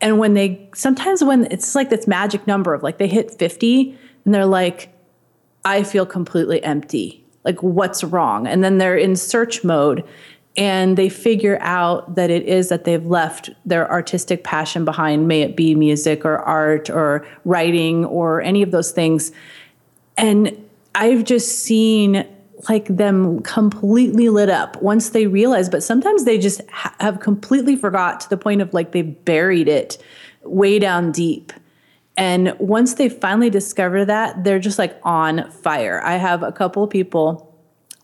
And 0.00 0.18
when 0.18 0.34
they 0.34 0.68
sometimes 0.74 1.22
when 1.22 1.46
it's 1.50 1.74
like 1.74 1.90
this 1.90 2.06
magic 2.06 2.46
number 2.46 2.74
of 2.74 2.82
like 2.82 2.98
they 2.98 3.06
hit 3.06 3.38
50 3.38 3.96
and 4.24 4.34
they're 4.34 4.46
like, 4.46 4.92
I 5.64 5.84
feel 5.84 6.04
completely 6.06 6.62
empty. 6.64 7.24
Like, 7.44 7.62
what's 7.62 8.04
wrong? 8.04 8.46
And 8.46 8.62
then 8.62 8.78
they're 8.78 8.96
in 8.96 9.16
search 9.16 9.64
mode 9.64 10.04
and 10.56 10.98
they 10.98 11.08
figure 11.08 11.58
out 11.60 12.14
that 12.14 12.30
it 12.30 12.42
is 12.44 12.68
that 12.68 12.84
they've 12.84 13.06
left 13.06 13.50
their 13.64 13.90
artistic 13.90 14.44
passion 14.44 14.84
behind, 14.84 15.26
may 15.26 15.42
it 15.42 15.56
be 15.56 15.74
music 15.74 16.24
or 16.24 16.38
art 16.38 16.90
or 16.90 17.26
writing 17.44 18.04
or 18.04 18.42
any 18.42 18.62
of 18.62 18.70
those 18.70 18.90
things. 18.90 19.32
And 20.16 20.54
I've 20.94 21.24
just 21.24 21.60
seen 21.60 22.26
like 22.68 22.86
them 22.86 23.40
completely 23.42 24.28
lit 24.28 24.50
up 24.50 24.80
once 24.82 25.10
they 25.10 25.26
realize, 25.26 25.68
but 25.68 25.82
sometimes 25.82 26.24
they 26.24 26.38
just 26.38 26.60
ha- 26.70 26.94
have 27.00 27.20
completely 27.20 27.74
forgot 27.74 28.20
to 28.20 28.28
the 28.28 28.36
point 28.36 28.60
of 28.60 28.72
like 28.74 28.92
they 28.92 29.02
buried 29.02 29.68
it 29.68 30.02
way 30.42 30.78
down 30.78 31.12
deep. 31.12 31.52
And 32.16 32.54
once 32.58 32.94
they 32.94 33.08
finally 33.08 33.48
discover 33.48 34.04
that, 34.04 34.44
they're 34.44 34.58
just 34.58 34.78
like 34.78 35.00
on 35.02 35.50
fire. 35.50 36.02
I 36.04 36.16
have 36.16 36.42
a 36.42 36.52
couple 36.52 36.84
of 36.84 36.90
people 36.90 37.51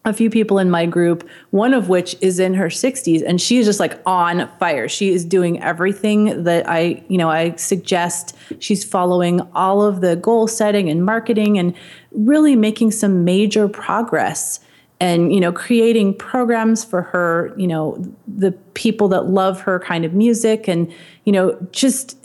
a 0.05 0.13
few 0.13 0.31
people 0.31 0.59
in 0.59 0.71
my 0.71 0.87
group, 0.87 1.29
one 1.51 1.75
of 1.75 1.89
which 1.89 2.17
is 2.21 2.39
in 2.39 2.55
her 2.55 2.69
60s 2.69 3.23
and 3.27 3.41
she 3.41 3.59
is 3.59 3.67
just 3.67 3.81
like 3.81 4.01
on 4.07 4.49
fire. 4.59 4.89
She 4.89 5.11
is 5.11 5.25
doing 5.25 5.61
everything 5.63 6.45
that 6.45 6.69
I, 6.69 7.03
you 7.09 7.19
know, 7.19 7.29
I 7.29 7.55
suggest. 7.57 8.35
She's 8.59 8.85
following 8.85 9.41
all 9.55 9.83
of 9.83 10.01
the 10.01 10.17
goal 10.17 10.47
setting 10.47 10.89
and 10.89 11.05
marketing 11.05 11.59
and 11.59 11.75
really 12.13 12.57
making 12.57 12.93
some 12.93 13.25
major 13.25 13.69
progress 13.69 14.61
and, 15.01 15.33
you 15.33 15.41
know, 15.41 15.53
creating 15.53 16.15
programs 16.15 16.85
for 16.85 17.03
her, 17.03 17.55
you 17.57 17.67
know, 17.67 18.03
the 18.27 18.53
people 18.75 19.09
that 19.09 19.27
love 19.27 19.61
her 19.61 19.79
kind 19.79 20.05
of 20.05 20.15
music 20.15 20.69
and, 20.69 20.93
you 21.25 21.33
know, 21.33 21.57
just 21.71 22.17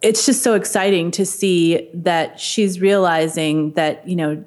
it's 0.00 0.26
just 0.26 0.42
so 0.42 0.54
exciting 0.54 1.10
to 1.10 1.26
see 1.26 1.88
that 1.92 2.38
she's 2.38 2.80
realizing 2.80 3.72
that, 3.72 4.06
you 4.06 4.14
know, 4.14 4.44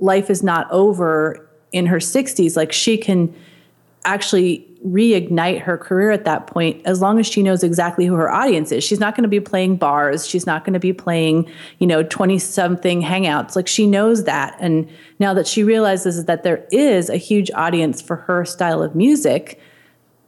life 0.00 0.30
is 0.30 0.42
not 0.42 0.70
over 0.70 1.46
in 1.74 1.86
her 1.86 1.98
60s 1.98 2.56
like 2.56 2.72
she 2.72 2.96
can 2.96 3.34
actually 4.06 4.66
reignite 4.86 5.60
her 5.60 5.78
career 5.78 6.10
at 6.10 6.26
that 6.26 6.46
point 6.46 6.80
as 6.84 7.00
long 7.00 7.18
as 7.18 7.26
she 7.26 7.42
knows 7.42 7.62
exactly 7.62 8.04
who 8.04 8.14
her 8.14 8.30
audience 8.30 8.70
is 8.70 8.84
she's 8.84 9.00
not 9.00 9.14
going 9.14 9.22
to 9.22 9.28
be 9.28 9.40
playing 9.40 9.76
bars 9.76 10.26
she's 10.26 10.46
not 10.46 10.64
going 10.64 10.74
to 10.74 10.80
be 10.80 10.92
playing 10.92 11.50
you 11.78 11.86
know 11.86 12.02
20 12.02 12.38
something 12.38 13.02
hangouts 13.02 13.56
like 13.56 13.66
she 13.66 13.86
knows 13.86 14.24
that 14.24 14.56
and 14.60 14.88
now 15.18 15.32
that 15.32 15.46
she 15.46 15.64
realizes 15.64 16.26
that 16.26 16.42
there 16.42 16.66
is 16.70 17.08
a 17.08 17.16
huge 17.16 17.50
audience 17.52 18.02
for 18.02 18.16
her 18.16 18.44
style 18.44 18.82
of 18.82 18.94
music 18.94 19.60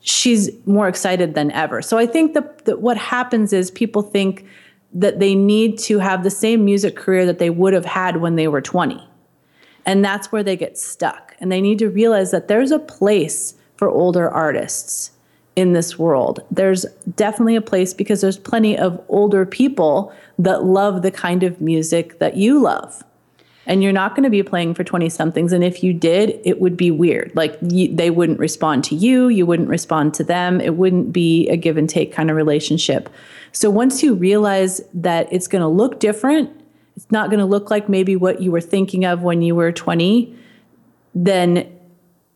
she's 0.06 0.50
more 0.66 0.86
excited 0.86 1.34
than 1.34 1.50
ever. 1.50 1.82
So 1.82 1.98
I 1.98 2.06
think 2.06 2.34
that, 2.34 2.64
that 2.66 2.80
what 2.80 2.96
happens 2.96 3.52
is 3.52 3.72
people 3.72 4.02
think 4.02 4.46
that 4.94 5.18
they 5.18 5.34
need 5.34 5.78
to 5.80 5.98
have 5.98 6.22
the 6.22 6.30
same 6.30 6.64
music 6.64 6.94
career 6.94 7.26
that 7.26 7.40
they 7.40 7.50
would 7.50 7.72
have 7.72 7.84
had 7.84 8.18
when 8.18 8.36
they 8.36 8.46
were 8.46 8.60
20. 8.60 9.04
And 9.84 10.04
that's 10.04 10.30
where 10.30 10.44
they 10.44 10.56
get 10.56 10.78
stuck. 10.78 11.25
And 11.40 11.52
they 11.52 11.60
need 11.60 11.78
to 11.80 11.90
realize 11.90 12.30
that 12.30 12.48
there's 12.48 12.70
a 12.70 12.78
place 12.78 13.54
for 13.76 13.88
older 13.90 14.28
artists 14.28 15.10
in 15.56 15.72
this 15.72 15.98
world. 15.98 16.40
There's 16.50 16.84
definitely 17.16 17.56
a 17.56 17.62
place 17.62 17.94
because 17.94 18.20
there's 18.20 18.38
plenty 18.38 18.76
of 18.76 19.02
older 19.08 19.46
people 19.46 20.12
that 20.38 20.64
love 20.64 21.02
the 21.02 21.10
kind 21.10 21.42
of 21.42 21.60
music 21.60 22.18
that 22.18 22.36
you 22.36 22.60
love. 22.60 23.02
And 23.68 23.82
you're 23.82 23.92
not 23.92 24.14
going 24.14 24.22
to 24.22 24.30
be 24.30 24.44
playing 24.44 24.74
for 24.74 24.84
20 24.84 25.08
somethings 25.08 25.52
and 25.52 25.64
if 25.64 25.82
you 25.82 25.92
did 25.92 26.40
it 26.44 26.60
would 26.60 26.76
be 26.76 26.92
weird. 26.92 27.32
Like 27.34 27.58
they 27.60 28.10
wouldn't 28.10 28.38
respond 28.38 28.84
to 28.84 28.94
you 28.94 29.28
you 29.28 29.44
wouldn't 29.44 29.68
respond 29.68 30.14
to 30.14 30.24
them. 30.24 30.60
It 30.60 30.76
wouldn't 30.76 31.12
be 31.12 31.48
a 31.48 31.56
give 31.56 31.76
and 31.76 31.88
take 31.88 32.12
kind 32.12 32.30
of 32.30 32.36
relationship. 32.36 33.08
So 33.50 33.68
once 33.68 34.04
you 34.04 34.14
realize 34.14 34.80
that 34.94 35.26
it's 35.32 35.48
going 35.48 35.62
to 35.62 35.68
look 35.68 35.98
different 35.98 36.50
it's 36.94 37.10
not 37.10 37.28
going 37.28 37.40
to 37.40 37.46
look 37.46 37.70
like 37.70 37.88
maybe 37.88 38.16
what 38.16 38.40
you 38.40 38.50
were 38.50 38.60
thinking 38.60 39.04
of 39.04 39.22
when 39.22 39.42
you 39.42 39.54
were 39.54 39.72
20 39.72 40.34
then 41.24 41.66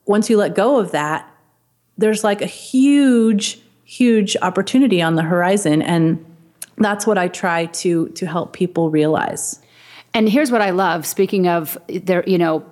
once 0.07 0.29
you 0.29 0.37
let 0.37 0.55
go 0.55 0.79
of 0.79 0.91
that 0.93 1.31
there's 1.99 2.25
like 2.25 2.41
a 2.41 2.47
huge 2.47 3.61
huge 3.85 4.37
opportunity 4.43 5.03
on 5.03 5.15
the 5.15 5.23
horizon 5.23 5.83
and 5.83 6.25
that's 6.79 7.07
what 7.07 7.19
i 7.19 7.29
try 7.29 7.67
to 7.67 8.09
to 8.11 8.27
help 8.27 8.53
people 8.53 8.91
realize 8.91 9.61
and 10.15 10.29
here's 10.29 10.51
what 10.51 10.61
I 10.61 10.71
love. 10.71 11.07
Speaking 11.07 11.49
of 11.49 11.79
there, 11.89 12.25
you 12.27 12.39
know, 12.39 12.65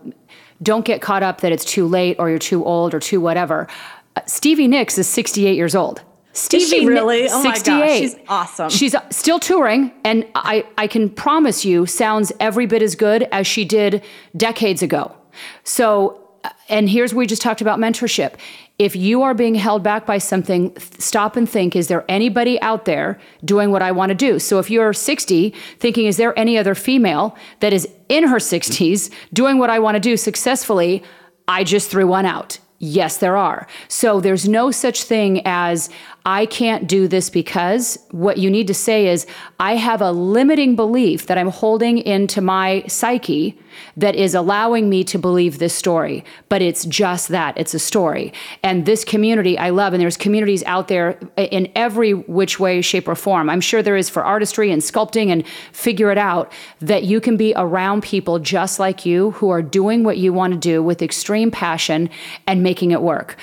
don't 0.62 0.84
get 0.84 1.00
caught 1.00 1.22
up 1.22 1.40
that 1.42 1.52
it's 1.52 1.64
too 1.64 1.86
late 1.86 2.16
or 2.18 2.28
you're 2.28 2.38
too 2.38 2.64
old 2.64 2.94
or 2.94 3.00
too 3.00 3.20
whatever. 3.20 3.68
Uh, 4.16 4.20
Stevie 4.26 4.66
Nicks 4.66 4.98
is 4.98 5.06
68 5.06 5.56
years 5.56 5.74
old. 5.74 6.02
Stevie 6.32 6.62
is 6.62 6.70
she 6.70 6.86
really? 6.86 7.28
oh 7.28 7.42
68. 7.42 7.72
my 7.72 7.86
gosh, 7.86 7.98
she's 7.98 8.16
awesome. 8.28 8.70
She's 8.70 8.94
still 9.10 9.40
touring, 9.40 9.92
and 10.04 10.24
I, 10.36 10.64
I 10.76 10.86
can 10.86 11.10
promise 11.10 11.64
you, 11.64 11.84
sounds 11.86 12.32
every 12.38 12.66
bit 12.66 12.80
as 12.80 12.94
good 12.94 13.24
as 13.32 13.46
she 13.46 13.64
did 13.64 14.04
decades 14.36 14.82
ago. 14.82 15.16
So 15.64 16.28
uh, 16.44 16.50
and 16.68 16.88
here's 16.88 17.12
we 17.12 17.26
just 17.26 17.42
talked 17.42 17.60
about 17.60 17.78
mentorship. 17.78 18.34
If 18.78 18.94
you 18.94 19.22
are 19.22 19.34
being 19.34 19.56
held 19.56 19.82
back 19.82 20.06
by 20.06 20.18
something, 20.18 20.76
stop 20.98 21.36
and 21.36 21.48
think 21.48 21.74
is 21.74 21.88
there 21.88 22.04
anybody 22.08 22.60
out 22.62 22.84
there 22.84 23.18
doing 23.44 23.70
what 23.70 23.82
I 23.82 23.90
want 23.90 24.10
to 24.10 24.14
do? 24.14 24.38
So 24.38 24.58
if 24.58 24.70
you're 24.70 24.92
60, 24.92 25.50
thinking, 25.78 26.06
is 26.06 26.16
there 26.16 26.38
any 26.38 26.56
other 26.56 26.74
female 26.74 27.36
that 27.60 27.72
is 27.72 27.88
in 28.08 28.28
her 28.28 28.36
60s 28.36 29.12
doing 29.32 29.58
what 29.58 29.70
I 29.70 29.78
want 29.80 29.96
to 29.96 30.00
do 30.00 30.16
successfully? 30.16 31.02
I 31.48 31.64
just 31.64 31.90
threw 31.90 32.06
one 32.06 32.26
out. 32.26 32.58
Yes, 32.78 33.16
there 33.16 33.36
are. 33.36 33.66
So 33.88 34.20
there's 34.20 34.48
no 34.48 34.70
such 34.70 35.02
thing 35.02 35.42
as 35.44 35.90
I 36.28 36.44
can't 36.44 36.86
do 36.86 37.08
this 37.08 37.30
because 37.30 37.98
what 38.10 38.36
you 38.36 38.50
need 38.50 38.66
to 38.66 38.74
say 38.74 39.08
is, 39.08 39.26
I 39.58 39.76
have 39.76 40.02
a 40.02 40.12
limiting 40.12 40.76
belief 40.76 41.26
that 41.26 41.38
I'm 41.38 41.48
holding 41.48 41.96
into 41.96 42.42
my 42.42 42.84
psyche 42.86 43.58
that 43.96 44.14
is 44.14 44.34
allowing 44.34 44.90
me 44.90 45.04
to 45.04 45.18
believe 45.18 45.58
this 45.58 45.74
story. 45.74 46.26
But 46.50 46.60
it's 46.60 46.84
just 46.84 47.28
that 47.28 47.56
it's 47.56 47.72
a 47.72 47.78
story. 47.78 48.34
And 48.62 48.84
this 48.84 49.06
community 49.06 49.56
I 49.56 49.70
love, 49.70 49.94
and 49.94 50.02
there's 50.02 50.18
communities 50.18 50.62
out 50.64 50.88
there 50.88 51.18
in 51.38 51.72
every 51.74 52.12
which 52.12 52.60
way, 52.60 52.82
shape, 52.82 53.08
or 53.08 53.14
form. 53.14 53.48
I'm 53.48 53.62
sure 53.62 53.82
there 53.82 53.96
is 53.96 54.10
for 54.10 54.22
artistry 54.22 54.70
and 54.70 54.82
sculpting 54.82 55.28
and 55.30 55.46
figure 55.72 56.10
it 56.10 56.18
out 56.18 56.52
that 56.80 57.04
you 57.04 57.22
can 57.22 57.38
be 57.38 57.54
around 57.56 58.02
people 58.02 58.38
just 58.38 58.78
like 58.78 59.06
you 59.06 59.30
who 59.30 59.48
are 59.48 59.62
doing 59.62 60.04
what 60.04 60.18
you 60.18 60.34
want 60.34 60.52
to 60.52 60.58
do 60.58 60.82
with 60.82 61.00
extreme 61.00 61.50
passion 61.50 62.10
and 62.46 62.62
making 62.62 62.90
it 62.90 63.00
work 63.00 63.38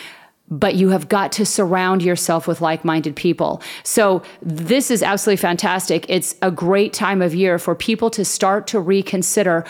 but 0.50 0.76
you 0.76 0.90
have 0.90 1.10
got 1.10 1.32
to 1.34 1.46
surround 1.46 2.04
yourself 2.04 2.48
with 2.48 2.62
like 2.62 2.86
minded 2.86 3.16
people. 3.16 3.62
So, 3.84 4.22
this 4.42 4.92
is 4.92 5.02
absolutely 5.02 5.42
fantastic. 5.42 6.06
It's 6.08 6.36
a 6.42 6.52
great 6.52 6.94
time 6.94 7.22
of 7.22 7.34
year 7.34 7.58
for 7.58 7.76
people 7.76 8.10
to 8.12 8.24
start 8.24 8.68
to 8.68 8.80
reconsider 8.80 9.66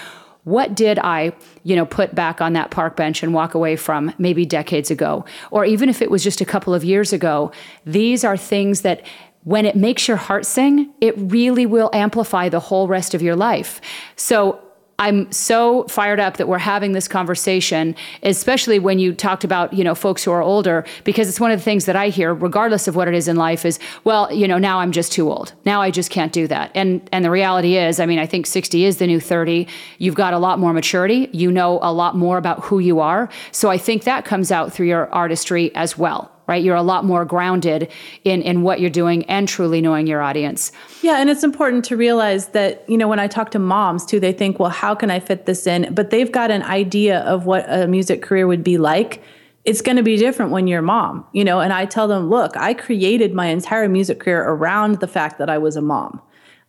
what 0.46 0.76
did 0.76 1.00
I, 1.00 1.34
you 1.64 1.76
know, 1.76 1.88
put 1.88 2.14
back 2.14 2.40
on 2.40 2.54
that 2.54 2.70
park 2.70 2.96
bench 2.96 3.24
and 3.24 3.34
walk 3.34 3.56
away 3.56 3.76
from 3.76 4.14
maybe 4.20 4.46
decades 4.46 4.92
ago? 4.92 5.26
Or 5.50 5.66
even 5.66 5.90
if 5.90 6.04
it 6.04 6.12
was 6.12 6.24
just 6.24 6.40
a 6.40 6.46
couple 6.46 6.74
of 6.74 6.84
years 6.84 7.12
ago, 7.12 7.52
these 7.84 8.24
are 8.24 8.38
things 8.38 8.82
that 8.82 9.04
when 9.44 9.66
it 9.66 9.76
makes 9.76 10.08
your 10.08 10.18
heart 10.18 10.46
sing, 10.46 10.94
it 11.02 11.16
really 11.18 11.66
will 11.66 11.90
amplify 11.94 12.48
the 12.50 12.60
whole 12.60 12.88
rest 12.88 13.14
of 13.16 13.22
your 13.24 13.36
life. 13.36 13.82
So 14.16 14.60
I'm 14.98 15.30
so 15.32 15.84
fired 15.86 16.22
up 16.22 16.38
that 16.38 16.48
we're 16.48 16.58
having 16.58 16.94
this 16.94 17.08
conversation, 17.08 17.96
especially 18.24 18.80
when 18.80 18.98
you 18.98 19.14
talked 19.14 19.44
about, 19.44 19.74
you 19.74 19.84
know, 19.84 19.94
folks 19.94 20.24
who 20.24 20.32
are 20.32 20.42
older, 20.42 20.86
because 21.04 21.28
it's 21.28 21.40
one 21.40 21.52
of 21.52 21.60
the 21.60 21.64
things 21.64 21.86
that 21.86 21.98
I 21.98 22.08
hear, 22.10 22.34
regardless 22.34 22.88
of 22.88 22.96
what 22.96 23.10
it 23.10 23.14
is 23.14 23.28
in 23.28 23.36
life, 23.36 23.66
is, 23.66 23.78
well, 24.06 24.32
you 24.32 24.48
know, 24.48 24.58
now 24.58 24.80
I'm 24.80 24.94
just 24.94 25.12
too 25.12 25.30
old. 25.30 25.54
Now 25.66 25.82
I 25.82 25.92
just 25.92 26.12
can't 26.12 26.32
do 26.32 26.48
that. 26.48 26.72
And 26.74 27.08
and 27.12 27.26
the 27.26 27.32
reality 27.32 27.76
is, 27.76 28.00
I 28.00 28.06
mean, 28.06 28.20
I 28.20 28.26
think 28.26 28.46
60 28.46 28.86
is 28.86 28.98
the 28.98 29.08
new 29.08 29.20
30. 29.20 29.68
You've 29.98 30.16
got 30.16 30.34
a 30.34 30.40
lot 30.40 30.60
more 30.60 30.72
maturity. 30.72 31.30
You 31.34 31.52
know 31.52 31.80
a 31.82 31.92
lot 31.92 32.16
more 32.16 32.38
about 32.38 32.64
who 32.64 32.80
you 32.80 33.02
are. 33.02 33.30
So 33.52 33.70
I 33.70 33.78
think 33.78 34.06
that 34.06 34.24
comes 34.24 34.52
out 34.52 34.72
through 34.72 34.88
your 34.88 35.14
artistry 35.14 35.76
as 35.76 35.98
well 35.98 36.35
right? 36.48 36.64
You're 36.64 36.76
a 36.76 36.84
lot 36.84 37.06
more 37.06 37.26
grounded 37.26 37.92
in 38.24 38.42
in 38.42 38.62
what 38.62 38.80
you're 38.80 38.90
doing 38.90 39.26
and 39.26 39.48
truly 39.48 39.82
knowing 39.82 40.08
your 40.08 40.22
audience. 40.22 40.72
Yeah, 41.02 41.20
and 41.20 41.30
it's 41.30 41.44
important 41.44 41.86
to 41.86 41.98
realize 41.98 42.48
that, 42.50 42.84
you 42.88 42.98
know, 42.98 43.08
when 43.08 43.20
I 43.20 43.28
talk 43.28 43.52
to 43.52 43.60
moms 43.60 44.06
too, 44.06 44.20
they 44.20 44.32
think, 44.32 44.60
"Well, 44.60 44.70
how 44.70 44.96
can 44.96 45.12
I 45.12 45.20
fit 45.20 45.46
this 45.46 45.68
in?" 45.68 45.94
But 45.94 46.10
they've 46.10 46.32
got 46.32 46.52
an 46.52 46.64
idea 46.64 47.20
of 47.20 47.46
what 47.46 47.66
a 47.68 47.88
music 47.88 48.22
career 48.22 48.48
would 48.48 48.64
be 48.64 48.78
like. 48.78 49.22
It's 49.64 49.82
going 49.82 49.98
to 49.98 50.04
be 50.04 50.16
different 50.18 50.52
when 50.52 50.68
you're 50.68 50.84
mom, 50.84 51.26
you 51.34 51.44
know, 51.44 51.60
and 51.60 51.74
I 51.74 51.86
tell 51.86 52.08
them, 52.08 52.30
"Look, 52.30 52.56
I 52.56 52.74
created 52.74 53.34
my 53.34 53.48
entire 53.48 53.90
music 53.90 54.20
career 54.20 54.44
around 54.44 55.00
the 55.00 55.08
fact 55.08 55.40
that 55.40 55.50
I 55.50 55.58
was 55.58 55.76
a 55.76 55.82
mom." 55.82 56.22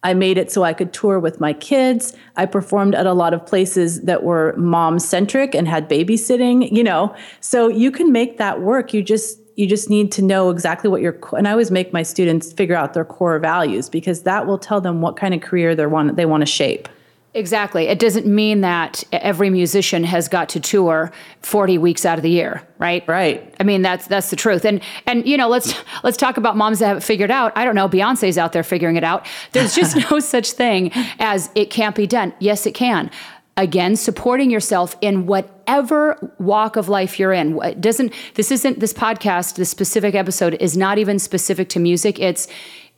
I 0.02 0.14
made 0.14 0.38
it 0.38 0.52
so 0.52 0.62
I 0.62 0.72
could 0.72 0.92
tour 0.92 1.18
with 1.18 1.40
my 1.40 1.52
kids. 1.52 2.14
I 2.36 2.46
performed 2.46 2.94
at 2.94 3.06
a 3.06 3.12
lot 3.12 3.34
of 3.34 3.44
places 3.44 4.02
that 4.02 4.22
were 4.22 4.54
mom 4.56 4.98
centric 5.00 5.52
and 5.54 5.66
had 5.66 5.88
babysitting, 5.88 6.70
you 6.70 6.84
know. 6.84 7.12
So 7.40 7.66
you 7.68 7.90
can 7.90 8.12
make 8.12 8.38
that 8.38 8.60
work. 8.60 8.94
You 8.94 9.02
just 9.02 9.40
you 9.56 9.66
just 9.66 9.90
need 9.90 10.12
to 10.12 10.22
know 10.22 10.50
exactly 10.50 10.88
what 10.88 11.00
your 11.00 11.18
and 11.32 11.48
I 11.48 11.50
always 11.50 11.70
make 11.70 11.92
my 11.92 12.02
students 12.02 12.52
figure 12.52 12.76
out 12.76 12.94
their 12.94 13.04
core 13.04 13.38
values 13.38 13.88
because 13.88 14.22
that 14.22 14.46
will 14.46 14.58
tell 14.58 14.80
them 14.80 15.00
what 15.00 15.16
kind 15.16 15.34
of 15.34 15.40
career 15.40 15.74
they 15.74 15.86
want 15.86 16.14
they 16.16 16.26
want 16.26 16.42
to 16.42 16.46
shape. 16.46 16.88
Exactly. 17.36 17.86
It 17.88 17.98
doesn't 17.98 18.24
mean 18.24 18.62
that 18.62 19.04
every 19.12 19.50
musician 19.50 20.04
has 20.04 20.26
got 20.26 20.48
to 20.50 20.60
tour 20.60 21.12
40 21.42 21.76
weeks 21.76 22.06
out 22.06 22.18
of 22.18 22.22
the 22.22 22.30
year, 22.30 22.66
right? 22.78 23.06
Right. 23.06 23.54
I 23.60 23.62
mean, 23.62 23.82
that's 23.82 24.06
that's 24.06 24.30
the 24.30 24.36
truth. 24.36 24.64
And 24.64 24.80
and 25.06 25.26
you 25.26 25.36
know, 25.36 25.48
let's 25.48 25.74
let's 26.02 26.16
talk 26.16 26.38
about 26.38 26.56
moms 26.56 26.78
that 26.78 26.86
have 26.86 26.96
it 26.98 27.02
figured 27.02 27.30
out. 27.30 27.52
I 27.54 27.66
don't 27.66 27.74
know, 27.74 27.90
Beyonce's 27.90 28.38
out 28.38 28.52
there 28.52 28.62
figuring 28.62 28.96
it 28.96 29.04
out. 29.04 29.26
There's 29.52 29.74
just 29.74 29.96
no 30.10 30.18
such 30.18 30.52
thing 30.52 30.92
as 31.18 31.50
it 31.54 31.68
can't 31.70 31.94
be 31.94 32.06
done. 32.06 32.32
Yes, 32.40 32.66
it 32.66 32.72
can 32.72 33.10
again 33.56 33.96
supporting 33.96 34.50
yourself 34.50 34.96
in 35.00 35.26
whatever 35.26 36.34
walk 36.38 36.76
of 36.76 36.88
life 36.88 37.18
you're 37.18 37.32
in. 37.32 37.60
It 37.62 37.80
doesn't 37.80 38.12
this 38.34 38.50
isn't 38.50 38.80
this 38.80 38.92
podcast 38.92 39.56
this 39.56 39.70
specific 39.70 40.14
episode 40.14 40.54
is 40.54 40.76
not 40.76 40.98
even 40.98 41.18
specific 41.18 41.68
to 41.70 41.80
music. 41.80 42.18
It's 42.18 42.48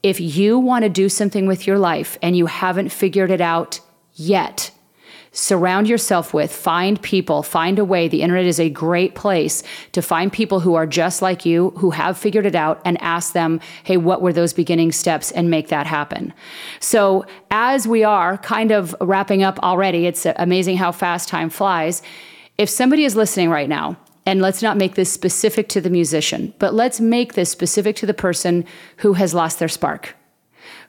if 0.02 0.20
you 0.20 0.58
want 0.58 0.84
to 0.84 0.88
do 0.88 1.08
something 1.08 1.46
with 1.46 1.66
your 1.66 1.78
life 1.78 2.18
and 2.22 2.36
you 2.36 2.46
haven't 2.46 2.90
figured 2.90 3.30
it 3.30 3.40
out 3.40 3.80
yet 4.14 4.70
surround 5.38 5.88
yourself 5.88 6.34
with, 6.34 6.52
find 6.52 7.00
people, 7.00 7.44
find 7.44 7.78
a 7.78 7.84
way. 7.84 8.08
The 8.08 8.22
internet 8.22 8.44
is 8.44 8.58
a 8.58 8.68
great 8.68 9.14
place 9.14 9.62
to 9.92 10.02
find 10.02 10.32
people 10.32 10.58
who 10.58 10.74
are 10.74 10.86
just 10.86 11.22
like 11.22 11.46
you, 11.46 11.70
who 11.78 11.90
have 11.90 12.18
figured 12.18 12.44
it 12.44 12.56
out, 12.56 12.82
and 12.84 13.00
ask 13.00 13.34
them, 13.34 13.60
hey, 13.84 13.96
what 13.96 14.20
were 14.20 14.32
those 14.32 14.52
beginning 14.52 14.90
steps, 14.90 15.30
and 15.30 15.48
make 15.48 15.68
that 15.68 15.86
happen. 15.86 16.34
So, 16.80 17.24
as 17.52 17.86
we 17.86 18.02
are 18.02 18.38
kind 18.38 18.72
of 18.72 18.96
wrapping 19.00 19.44
up 19.44 19.60
already, 19.60 20.06
it's 20.06 20.26
amazing 20.36 20.76
how 20.76 20.90
fast 20.90 21.28
time 21.28 21.50
flies. 21.50 22.02
If 22.58 22.68
somebody 22.68 23.04
is 23.04 23.14
listening 23.14 23.48
right 23.48 23.68
now, 23.68 23.96
and 24.26 24.42
let's 24.42 24.60
not 24.60 24.76
make 24.76 24.96
this 24.96 25.10
specific 25.10 25.68
to 25.70 25.80
the 25.80 25.88
musician, 25.88 26.52
but 26.58 26.74
let's 26.74 27.00
make 27.00 27.34
this 27.34 27.50
specific 27.50 27.94
to 27.96 28.06
the 28.06 28.12
person 28.12 28.64
who 28.98 29.12
has 29.12 29.32
lost 29.32 29.60
their 29.60 29.68
spark 29.68 30.16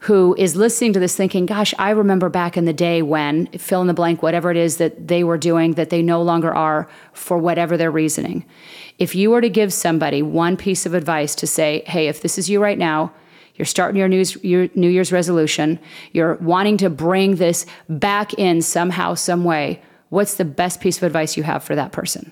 who 0.01 0.35
is 0.37 0.55
listening 0.55 0.93
to 0.93 0.99
this 0.99 1.15
thinking, 1.15 1.45
gosh, 1.45 1.73
I 1.77 1.91
remember 1.91 2.29
back 2.29 2.55
in 2.57 2.65
the 2.65 2.73
day 2.73 3.01
when 3.01 3.47
fill 3.47 3.81
in 3.81 3.87
the 3.87 3.93
blank, 3.93 4.23
whatever 4.23 4.49
it 4.51 4.57
is 4.57 4.77
that 4.77 5.07
they 5.07 5.23
were 5.23 5.37
doing 5.37 5.73
that 5.73 5.89
they 5.89 6.01
no 6.01 6.21
longer 6.21 6.53
are 6.53 6.89
for 7.13 7.37
whatever 7.37 7.77
their 7.77 7.91
reasoning. 7.91 8.45
If 8.97 9.15
you 9.15 9.29
were 9.29 9.41
to 9.41 9.49
give 9.49 9.73
somebody 9.73 10.21
one 10.21 10.57
piece 10.57 10.85
of 10.85 10.93
advice 10.93 11.35
to 11.35 11.47
say, 11.47 11.83
hey, 11.85 12.07
if 12.07 12.21
this 12.21 12.37
is 12.37 12.49
you 12.49 12.61
right 12.61 12.77
now, 12.77 13.13
you're 13.55 13.65
starting 13.65 13.99
your 13.99 14.07
New, 14.07 14.23
your 14.41 14.69
New 14.75 14.89
Year's 14.89 15.11
resolution, 15.11 15.79
you're 16.13 16.35
wanting 16.35 16.77
to 16.77 16.89
bring 16.89 17.35
this 17.35 17.65
back 17.89 18.33
in 18.35 18.61
somehow, 18.61 19.15
some 19.15 19.43
way, 19.43 19.81
what's 20.09 20.35
the 20.35 20.45
best 20.45 20.79
piece 20.79 20.97
of 20.97 21.03
advice 21.03 21.35
you 21.35 21.43
have 21.43 21.63
for 21.63 21.75
that 21.75 21.91
person? 21.91 22.31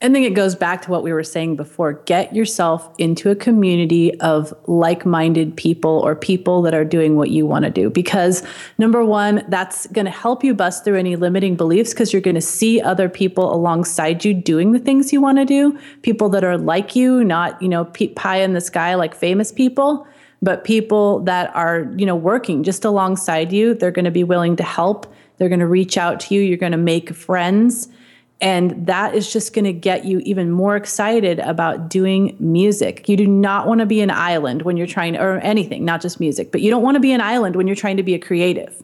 I 0.00 0.08
think 0.08 0.24
it 0.26 0.34
goes 0.34 0.54
back 0.54 0.82
to 0.82 0.92
what 0.92 1.02
we 1.02 1.12
were 1.12 1.24
saying 1.24 1.56
before. 1.56 1.94
Get 2.04 2.32
yourself 2.32 2.88
into 2.98 3.30
a 3.30 3.34
community 3.34 4.18
of 4.20 4.54
like 4.68 5.04
minded 5.04 5.56
people 5.56 5.90
or 5.90 6.14
people 6.14 6.62
that 6.62 6.72
are 6.72 6.84
doing 6.84 7.16
what 7.16 7.30
you 7.30 7.46
want 7.46 7.64
to 7.64 7.70
do. 7.70 7.90
Because 7.90 8.44
number 8.78 9.04
one, 9.04 9.44
that's 9.48 9.88
going 9.88 10.04
to 10.04 10.12
help 10.12 10.44
you 10.44 10.54
bust 10.54 10.84
through 10.84 10.98
any 10.98 11.16
limiting 11.16 11.56
beliefs 11.56 11.92
because 11.92 12.12
you're 12.12 12.22
going 12.22 12.36
to 12.36 12.40
see 12.40 12.80
other 12.80 13.08
people 13.08 13.52
alongside 13.52 14.24
you 14.24 14.34
doing 14.34 14.70
the 14.70 14.78
things 14.78 15.12
you 15.12 15.20
want 15.20 15.38
to 15.38 15.44
do. 15.44 15.76
People 16.02 16.28
that 16.28 16.44
are 16.44 16.56
like 16.56 16.94
you, 16.94 17.24
not, 17.24 17.60
you 17.60 17.68
know, 17.68 17.84
pie 18.14 18.38
in 18.38 18.52
the 18.52 18.60
sky 18.60 18.94
like 18.94 19.16
famous 19.16 19.50
people, 19.50 20.06
but 20.40 20.62
people 20.62 21.24
that 21.24 21.54
are, 21.56 21.92
you 21.96 22.06
know, 22.06 22.14
working 22.14 22.62
just 22.62 22.84
alongside 22.84 23.52
you. 23.52 23.74
They're 23.74 23.90
going 23.90 24.04
to 24.04 24.12
be 24.12 24.22
willing 24.22 24.54
to 24.56 24.62
help. 24.62 25.12
They're 25.38 25.48
going 25.48 25.58
to 25.58 25.66
reach 25.66 25.98
out 25.98 26.20
to 26.20 26.36
you. 26.36 26.40
You're 26.40 26.56
going 26.56 26.70
to 26.70 26.78
make 26.78 27.12
friends 27.12 27.88
and 28.40 28.86
that 28.86 29.14
is 29.14 29.32
just 29.32 29.52
going 29.52 29.64
to 29.64 29.72
get 29.72 30.04
you 30.04 30.20
even 30.20 30.50
more 30.50 30.76
excited 30.76 31.40
about 31.40 31.88
doing 31.88 32.36
music. 32.38 33.08
You 33.08 33.16
do 33.16 33.26
not 33.26 33.66
want 33.66 33.80
to 33.80 33.86
be 33.86 34.00
an 34.00 34.10
island 34.10 34.62
when 34.62 34.76
you're 34.76 34.86
trying 34.86 35.16
or 35.16 35.38
anything, 35.38 35.84
not 35.84 36.00
just 36.00 36.20
music, 36.20 36.52
but 36.52 36.60
you 36.60 36.70
don't 36.70 36.82
want 36.82 36.94
to 36.94 37.00
be 37.00 37.12
an 37.12 37.20
island 37.20 37.56
when 37.56 37.66
you're 37.66 37.76
trying 37.76 37.96
to 37.96 38.04
be 38.04 38.14
a 38.14 38.18
creative. 38.18 38.80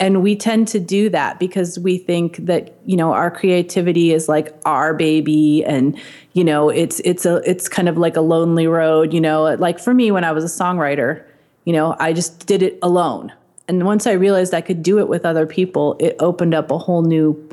And 0.00 0.22
we 0.22 0.34
tend 0.34 0.68
to 0.68 0.80
do 0.80 1.10
that 1.10 1.38
because 1.38 1.78
we 1.78 1.98
think 1.98 2.38
that, 2.38 2.74
you 2.86 2.96
know, 2.96 3.12
our 3.12 3.30
creativity 3.30 4.12
is 4.12 4.28
like 4.28 4.56
our 4.64 4.94
baby 4.94 5.64
and, 5.64 5.96
you 6.32 6.42
know, 6.42 6.70
it's 6.70 6.98
it's 7.00 7.26
a 7.26 7.36
it's 7.48 7.68
kind 7.68 7.88
of 7.88 7.98
like 7.98 8.16
a 8.16 8.20
lonely 8.22 8.66
road, 8.66 9.12
you 9.12 9.20
know, 9.20 9.54
like 9.56 9.78
for 9.78 9.92
me 9.92 10.10
when 10.10 10.24
I 10.24 10.32
was 10.32 10.44
a 10.44 10.62
songwriter, 10.64 11.22
you 11.66 11.72
know, 11.72 11.94
I 12.00 12.14
just 12.14 12.46
did 12.46 12.62
it 12.62 12.78
alone. 12.82 13.32
And 13.68 13.84
once 13.84 14.06
I 14.06 14.12
realized 14.12 14.54
I 14.54 14.60
could 14.60 14.82
do 14.82 14.98
it 14.98 15.08
with 15.08 15.24
other 15.24 15.46
people, 15.46 15.96
it 16.00 16.16
opened 16.18 16.54
up 16.54 16.70
a 16.70 16.78
whole 16.78 17.02
new 17.02 17.48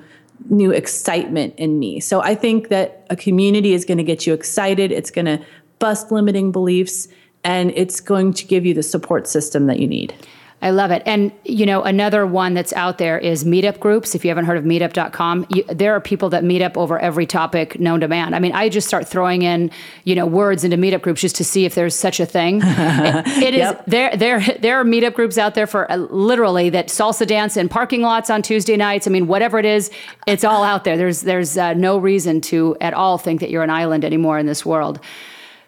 new 0.50 0.72
excitement 0.72 1.54
in 1.58 1.80
me. 1.80 2.00
So 2.00 2.22
I 2.22 2.36
think 2.36 2.70
that 2.70 3.06
a 3.10 3.16
community 3.16 3.74
is 3.74 3.86
going 3.86 3.98
to 3.98 4.04
get 4.04 4.26
you 4.26 4.34
excited. 4.34 4.92
It's 4.92 5.12
going 5.12 5.26
to 5.26 5.44
bust 5.80 6.12
limiting 6.12 6.52
beliefs 6.52 7.08
and 7.44 7.72
it's 7.72 8.00
going 8.00 8.34
to 8.34 8.46
give 8.46 8.66
you 8.66 8.74
the 8.74 8.84
support 8.84 9.28
system 9.28 9.68
that 9.68 9.80
you 9.80 9.88
need. 9.88 10.14
I 10.62 10.72
love 10.72 10.92
it. 10.92 11.02
And, 11.06 11.32
you 11.46 11.66
know, 11.66 11.84
another 11.84 12.26
one 12.26 12.54
that's 12.54 12.74
out 12.74 12.98
there 12.98 13.18
is 13.18 13.46
meetup 13.46 13.80
groups. 13.80 14.14
If 14.14 14.26
you 14.26 14.30
haven't 14.30 14.44
heard 14.44 14.58
of 14.58 14.66
meetup.com, 14.66 15.46
you, 15.50 15.64
there 15.64 15.96
are 15.96 16.02
people 16.02 16.30
that 16.32 16.44
meet 16.44 16.62
up 16.62 16.78
over 16.78 17.00
every 17.00 17.26
topic 17.26 17.80
known 17.80 18.02
to 18.02 18.10
man. 18.10 18.34
I 18.34 18.40
mean, 18.40 18.52
I 18.52 18.68
just 18.68 18.86
start 18.86 19.08
throwing 19.08 19.44
in, 19.44 19.72
you 20.04 20.16
know, 20.16 20.26
words 20.26 20.66
into 20.66 20.76
meetup 20.76 21.02
groups 21.02 21.22
just 21.22 21.38
to 21.38 21.46
see 21.46 21.64
if 21.64 21.76
there's 21.76 21.96
such 21.96 22.20
a 22.20 22.26
thing. 22.26 22.60
it, 22.64 23.44
it 23.44 23.54
yep. 23.54 23.80
is, 23.80 23.86
there, 23.88 24.18
there, 24.18 24.42
there 24.60 24.82
are 24.82 24.84
meetup 24.84 25.14
groups 25.14 25.38
out 25.38 25.56
there 25.56 25.68
for 25.68 25.90
uh, 25.90 25.96
literally 25.96 26.70
that 26.72 26.88
salsa 26.88 27.26
dance 27.26 27.56
in 27.56 27.70
parking 27.70 28.02
lots 28.02 28.30
on 28.30 28.42
Tuesday 28.42 28.76
nights. 28.76 29.08
I 29.08 29.12
mean, 29.12 29.28
whatever 29.28 29.60
it 29.60 29.66
is, 29.66 29.90
it's 30.28 30.44
all 30.44 30.66
out 30.66 30.84
there. 30.84 30.98
There's, 30.98 31.22
there's 31.22 31.58
uh, 31.58 31.74
no 31.74 31.98
reason 31.98 32.42
to 32.42 32.76
at 32.82 32.94
all 32.94 33.18
think 33.18 33.40
that 33.40 33.50
you're 33.50 33.64
an 33.64 33.70
island 33.70 34.04
anymore 34.04 34.38
in 34.38 34.46
this 34.46 34.66
world. 34.66 35.00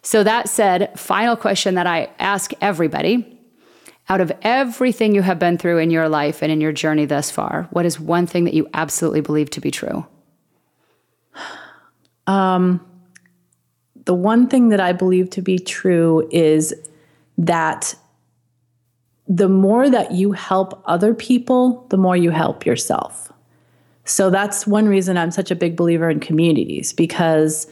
So 0.02 0.24
that 0.24 0.50
said, 0.50 1.00
final 1.00 1.38
question 1.38 1.76
that 1.76 1.88
I 1.88 2.10
ask 2.20 2.52
everybody 2.60 3.31
out 4.12 4.20
of 4.20 4.30
everything 4.42 5.16
you 5.16 5.22
have 5.22 5.40
been 5.40 5.58
through 5.58 5.78
in 5.78 5.90
your 5.90 6.10
life 6.10 6.44
and 6.44 6.52
in 6.52 6.60
your 6.60 6.74
journey 6.74 7.06
thus 7.06 7.32
far, 7.32 7.70
what 7.72 7.86
is 7.86 7.98
one 7.98 8.28
thing 8.28 8.44
that 8.44 8.54
you 8.54 8.68
absolutely 8.74 9.22
believe 9.22 9.50
to 9.50 9.62
be 9.62 9.72
true? 9.72 10.06
Um, 12.28 12.86
the 14.06 14.14
one 14.14 14.48
thing 14.48 14.70
that 14.70 14.80
I 14.80 14.94
believe 14.94 15.32
to 15.32 15.42
be 15.42 15.58
true 15.58 16.30
is 16.32 16.74
that 17.40 17.96
the 19.28 19.50
more 19.50 19.90
that 19.90 20.12
you 20.12 20.32
help 20.32 20.82
other 20.86 21.16
people, 21.16 21.86
the 21.90 21.98
more 21.98 22.16
you 22.16 22.30
help 22.30 22.64
yourself. 22.64 23.34
So 24.06 24.30
that's 24.30 24.68
one 24.68 24.88
reason 24.88 25.18
I'm 25.18 25.32
such 25.32 25.50
a 25.50 25.56
big 25.56 25.76
believer 25.76 26.12
in 26.12 26.20
communities 26.20 26.94
because 26.94 27.68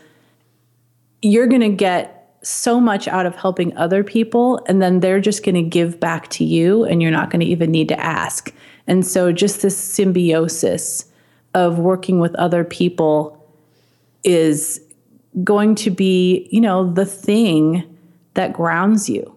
you're 1.22 1.48
going 1.48 1.62
to 1.62 1.70
get 1.70 2.19
so 2.42 2.80
much 2.80 3.08
out 3.08 3.26
of 3.26 3.36
helping 3.36 3.76
other 3.76 4.04
people 4.04 4.64
and 4.68 4.82
then 4.82 5.02
they're 5.02 5.20
just 5.20 5.44
going 5.44 5.56
to 5.56 5.62
give 5.62 6.00
back 6.00 6.30
to 6.30 6.44
you 6.44 6.86
and 6.86 7.02
you're 7.02 7.12
not 7.12 7.30
going 7.30 7.42
to 7.42 7.46
even 7.46 7.72
need 7.72 7.90
to 7.90 8.00
ask. 8.00 8.54
And 8.88 9.06
so 9.06 9.32
just 9.32 9.62
this 9.62 9.78
symbiosis 9.78 11.06
of 11.54 11.80
working 11.80 12.20
with 12.20 12.34
other 12.36 12.64
people 12.64 13.36
is 14.24 14.82
going 15.44 15.76
to 15.76 15.92
be, 15.92 16.48
you 16.52 16.62
know, 16.62 16.92
the 16.92 17.06
thing 17.06 17.98
that 18.34 18.54
grounds 18.54 19.10
you. 19.10 19.36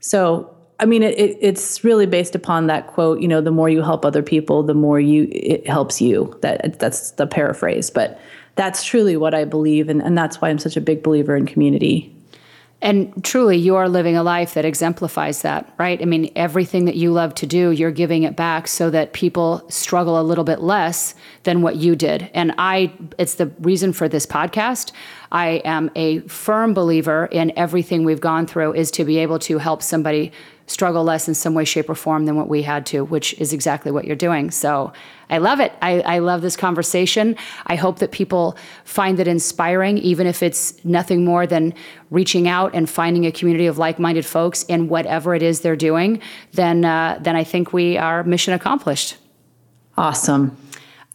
So, 0.00 0.54
I 0.78 0.86
mean, 0.86 1.02
it, 1.02 1.18
it, 1.18 1.38
it's 1.40 1.84
really 1.84 2.06
based 2.06 2.34
upon 2.34 2.66
that 2.66 2.86
quote. 2.88 3.20
You 3.20 3.28
know, 3.28 3.40
the 3.40 3.50
more 3.50 3.68
you 3.68 3.82
help 3.82 4.04
other 4.04 4.22
people, 4.22 4.62
the 4.62 4.74
more 4.74 5.00
you 5.00 5.28
it 5.32 5.66
helps 5.66 6.00
you. 6.00 6.36
That 6.42 6.78
that's 6.78 7.12
the 7.12 7.26
paraphrase, 7.26 7.90
but 7.90 8.20
that's 8.56 8.84
truly 8.84 9.16
what 9.16 9.34
I 9.34 9.44
believe. 9.44 9.88
And, 9.88 10.02
and 10.02 10.18
that's 10.18 10.40
why 10.40 10.48
I'm 10.48 10.58
such 10.58 10.76
a 10.76 10.80
big 10.80 11.02
believer 11.02 11.36
in 11.36 11.46
community. 11.46 12.12
And 12.82 13.24
truly, 13.24 13.56
you're 13.56 13.88
living 13.88 14.16
a 14.16 14.22
life 14.22 14.52
that 14.52 14.66
exemplifies 14.66 15.40
that, 15.42 15.72
right? 15.78 16.00
I 16.00 16.04
mean, 16.04 16.30
everything 16.36 16.84
that 16.84 16.96
you 16.96 17.10
love 17.10 17.34
to 17.36 17.46
do, 17.46 17.70
you're 17.70 17.90
giving 17.90 18.24
it 18.24 18.36
back 18.36 18.68
so 18.68 18.90
that 18.90 19.14
people 19.14 19.64
struggle 19.70 20.20
a 20.20 20.22
little 20.22 20.44
bit 20.44 20.60
less 20.60 21.14
than 21.44 21.62
what 21.62 21.76
you 21.76 21.96
did. 21.96 22.30
And 22.34 22.54
I, 22.58 22.92
it's 23.18 23.36
the 23.36 23.46
reason 23.60 23.94
for 23.94 24.10
this 24.10 24.26
podcast. 24.26 24.92
I 25.32 25.62
am 25.64 25.90
a 25.96 26.18
firm 26.20 26.74
believer 26.74 27.26
in 27.32 27.50
everything 27.56 28.04
we've 28.04 28.20
gone 28.20 28.46
through 28.46 28.74
is 28.74 28.90
to 28.92 29.06
be 29.06 29.18
able 29.18 29.38
to 29.40 29.56
help 29.56 29.82
somebody 29.82 30.30
struggle 30.66 31.04
less 31.04 31.28
in 31.28 31.34
some 31.34 31.54
way, 31.54 31.64
shape, 31.64 31.88
or 31.88 31.94
form 31.94 32.26
than 32.26 32.36
what 32.36 32.48
we 32.48 32.62
had 32.62 32.84
to, 32.86 33.04
which 33.04 33.34
is 33.34 33.52
exactly 33.52 33.92
what 33.92 34.04
you're 34.04 34.16
doing. 34.16 34.50
So 34.50 34.92
I 35.30 35.38
love 35.38 35.60
it. 35.60 35.72
I, 35.80 36.00
I, 36.00 36.18
love 36.18 36.42
this 36.42 36.56
conversation. 36.56 37.36
I 37.66 37.76
hope 37.76 37.98
that 37.98 38.12
people 38.12 38.56
find 38.84 39.18
it 39.18 39.26
inspiring, 39.26 39.98
even 39.98 40.26
if 40.26 40.42
it's 40.42 40.84
nothing 40.84 41.24
more 41.24 41.46
than 41.46 41.74
reaching 42.10 42.46
out 42.48 42.74
and 42.74 42.88
finding 42.88 43.26
a 43.26 43.32
community 43.32 43.66
of 43.66 43.78
like-minded 43.78 44.26
folks 44.26 44.62
in 44.64 44.88
whatever 44.88 45.34
it 45.34 45.42
is 45.42 45.60
they're 45.60 45.76
doing. 45.76 46.20
Then, 46.52 46.84
uh, 46.84 47.18
then 47.20 47.36
I 47.36 47.44
think 47.44 47.72
we 47.72 47.96
are 47.96 48.22
mission 48.24 48.52
accomplished. 48.54 49.16
Awesome. 49.96 50.56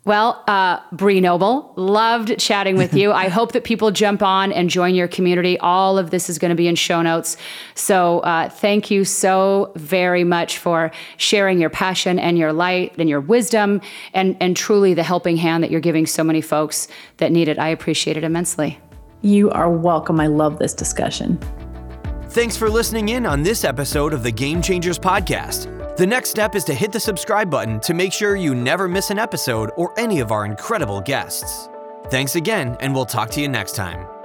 Well, 0.04 0.44
uh, 0.48 0.80
Bree 0.92 1.22
Noble, 1.22 1.74
loved 1.76 2.40
chatting 2.40 2.76
with 2.76 2.96
you. 2.96 3.12
I 3.12 3.28
hope 3.28 3.52
that 3.52 3.64
people 3.64 3.92
jump 3.92 4.24
on 4.24 4.52
and 4.52 4.68
join 4.68 4.96
your 4.96 5.08
community. 5.08 5.60
All 5.60 6.00
of 6.00 6.10
this 6.10 6.28
is 6.28 6.40
going 6.40 6.50
to 6.50 6.56
be 6.56 6.68
in 6.68 6.76
show 6.76 7.04
notes. 7.04 7.38
So 7.76 8.22
uh, 8.22 8.50
thank 8.50 8.90
you 8.90 9.06
so 9.06 9.72
very 9.76 10.24
much 10.24 10.58
for 10.58 10.90
sharing 11.18 11.62
your 11.62 11.70
passion 11.70 12.18
and 12.18 12.36
your 12.36 12.52
light 12.52 12.96
and 12.98 13.10
your 13.10 13.22
wisdom 13.22 13.80
and, 14.16 14.36
and 14.40 14.58
truly 14.58 14.96
the 14.96 15.04
helping 15.04 15.38
hand 15.38 15.64
that 15.64 15.70
you're 15.70 15.80
giving 15.80 16.08
so 16.08 16.24
many 16.24 16.42
folks 16.42 16.88
that 17.18 17.32
need 17.32 17.48
it. 17.48 17.60
I 17.60 17.68
appreciate 17.68 18.18
it 18.18 18.24
immensely. 18.24 18.80
You 19.22 19.52
are 19.52 19.70
welcome. 19.70 20.20
I 20.20 20.26
love 20.26 20.58
this 20.58 20.74
discussion. 20.74 21.40
Thanks 22.30 22.58
for 22.58 22.72
listening 22.72 23.10
in 23.10 23.28
on 23.28 23.44
this 23.44 23.64
episode 23.64 24.14
of 24.14 24.24
the 24.24 24.32
Game 24.32 24.64
Changers 24.64 24.98
Podcast. 24.98 25.81
The 25.98 26.08
next 26.08 26.30
step 26.30 26.56
is 26.56 26.64
to 26.66 26.74
hit 26.74 26.92
the 26.92 27.00
subscribe 27.00 27.50
button 27.50 27.80
to 27.82 27.94
make 27.94 28.14
sure 28.14 28.36
you 28.36 28.56
never 28.56 28.88
miss 28.88 29.10
an 29.10 29.20
episode 29.20 29.72
or 29.76 29.94
any 30.00 30.22
of 30.22 30.32
our 30.32 30.46
incredible 30.46 31.02
guests. 31.02 31.70
Thanks 32.10 32.36
again, 32.36 32.78
and 32.80 32.96
we'll 32.96 33.06
talk 33.06 33.30
to 33.32 33.42
you 33.42 33.50
next 33.50 33.76
time. 33.76 34.21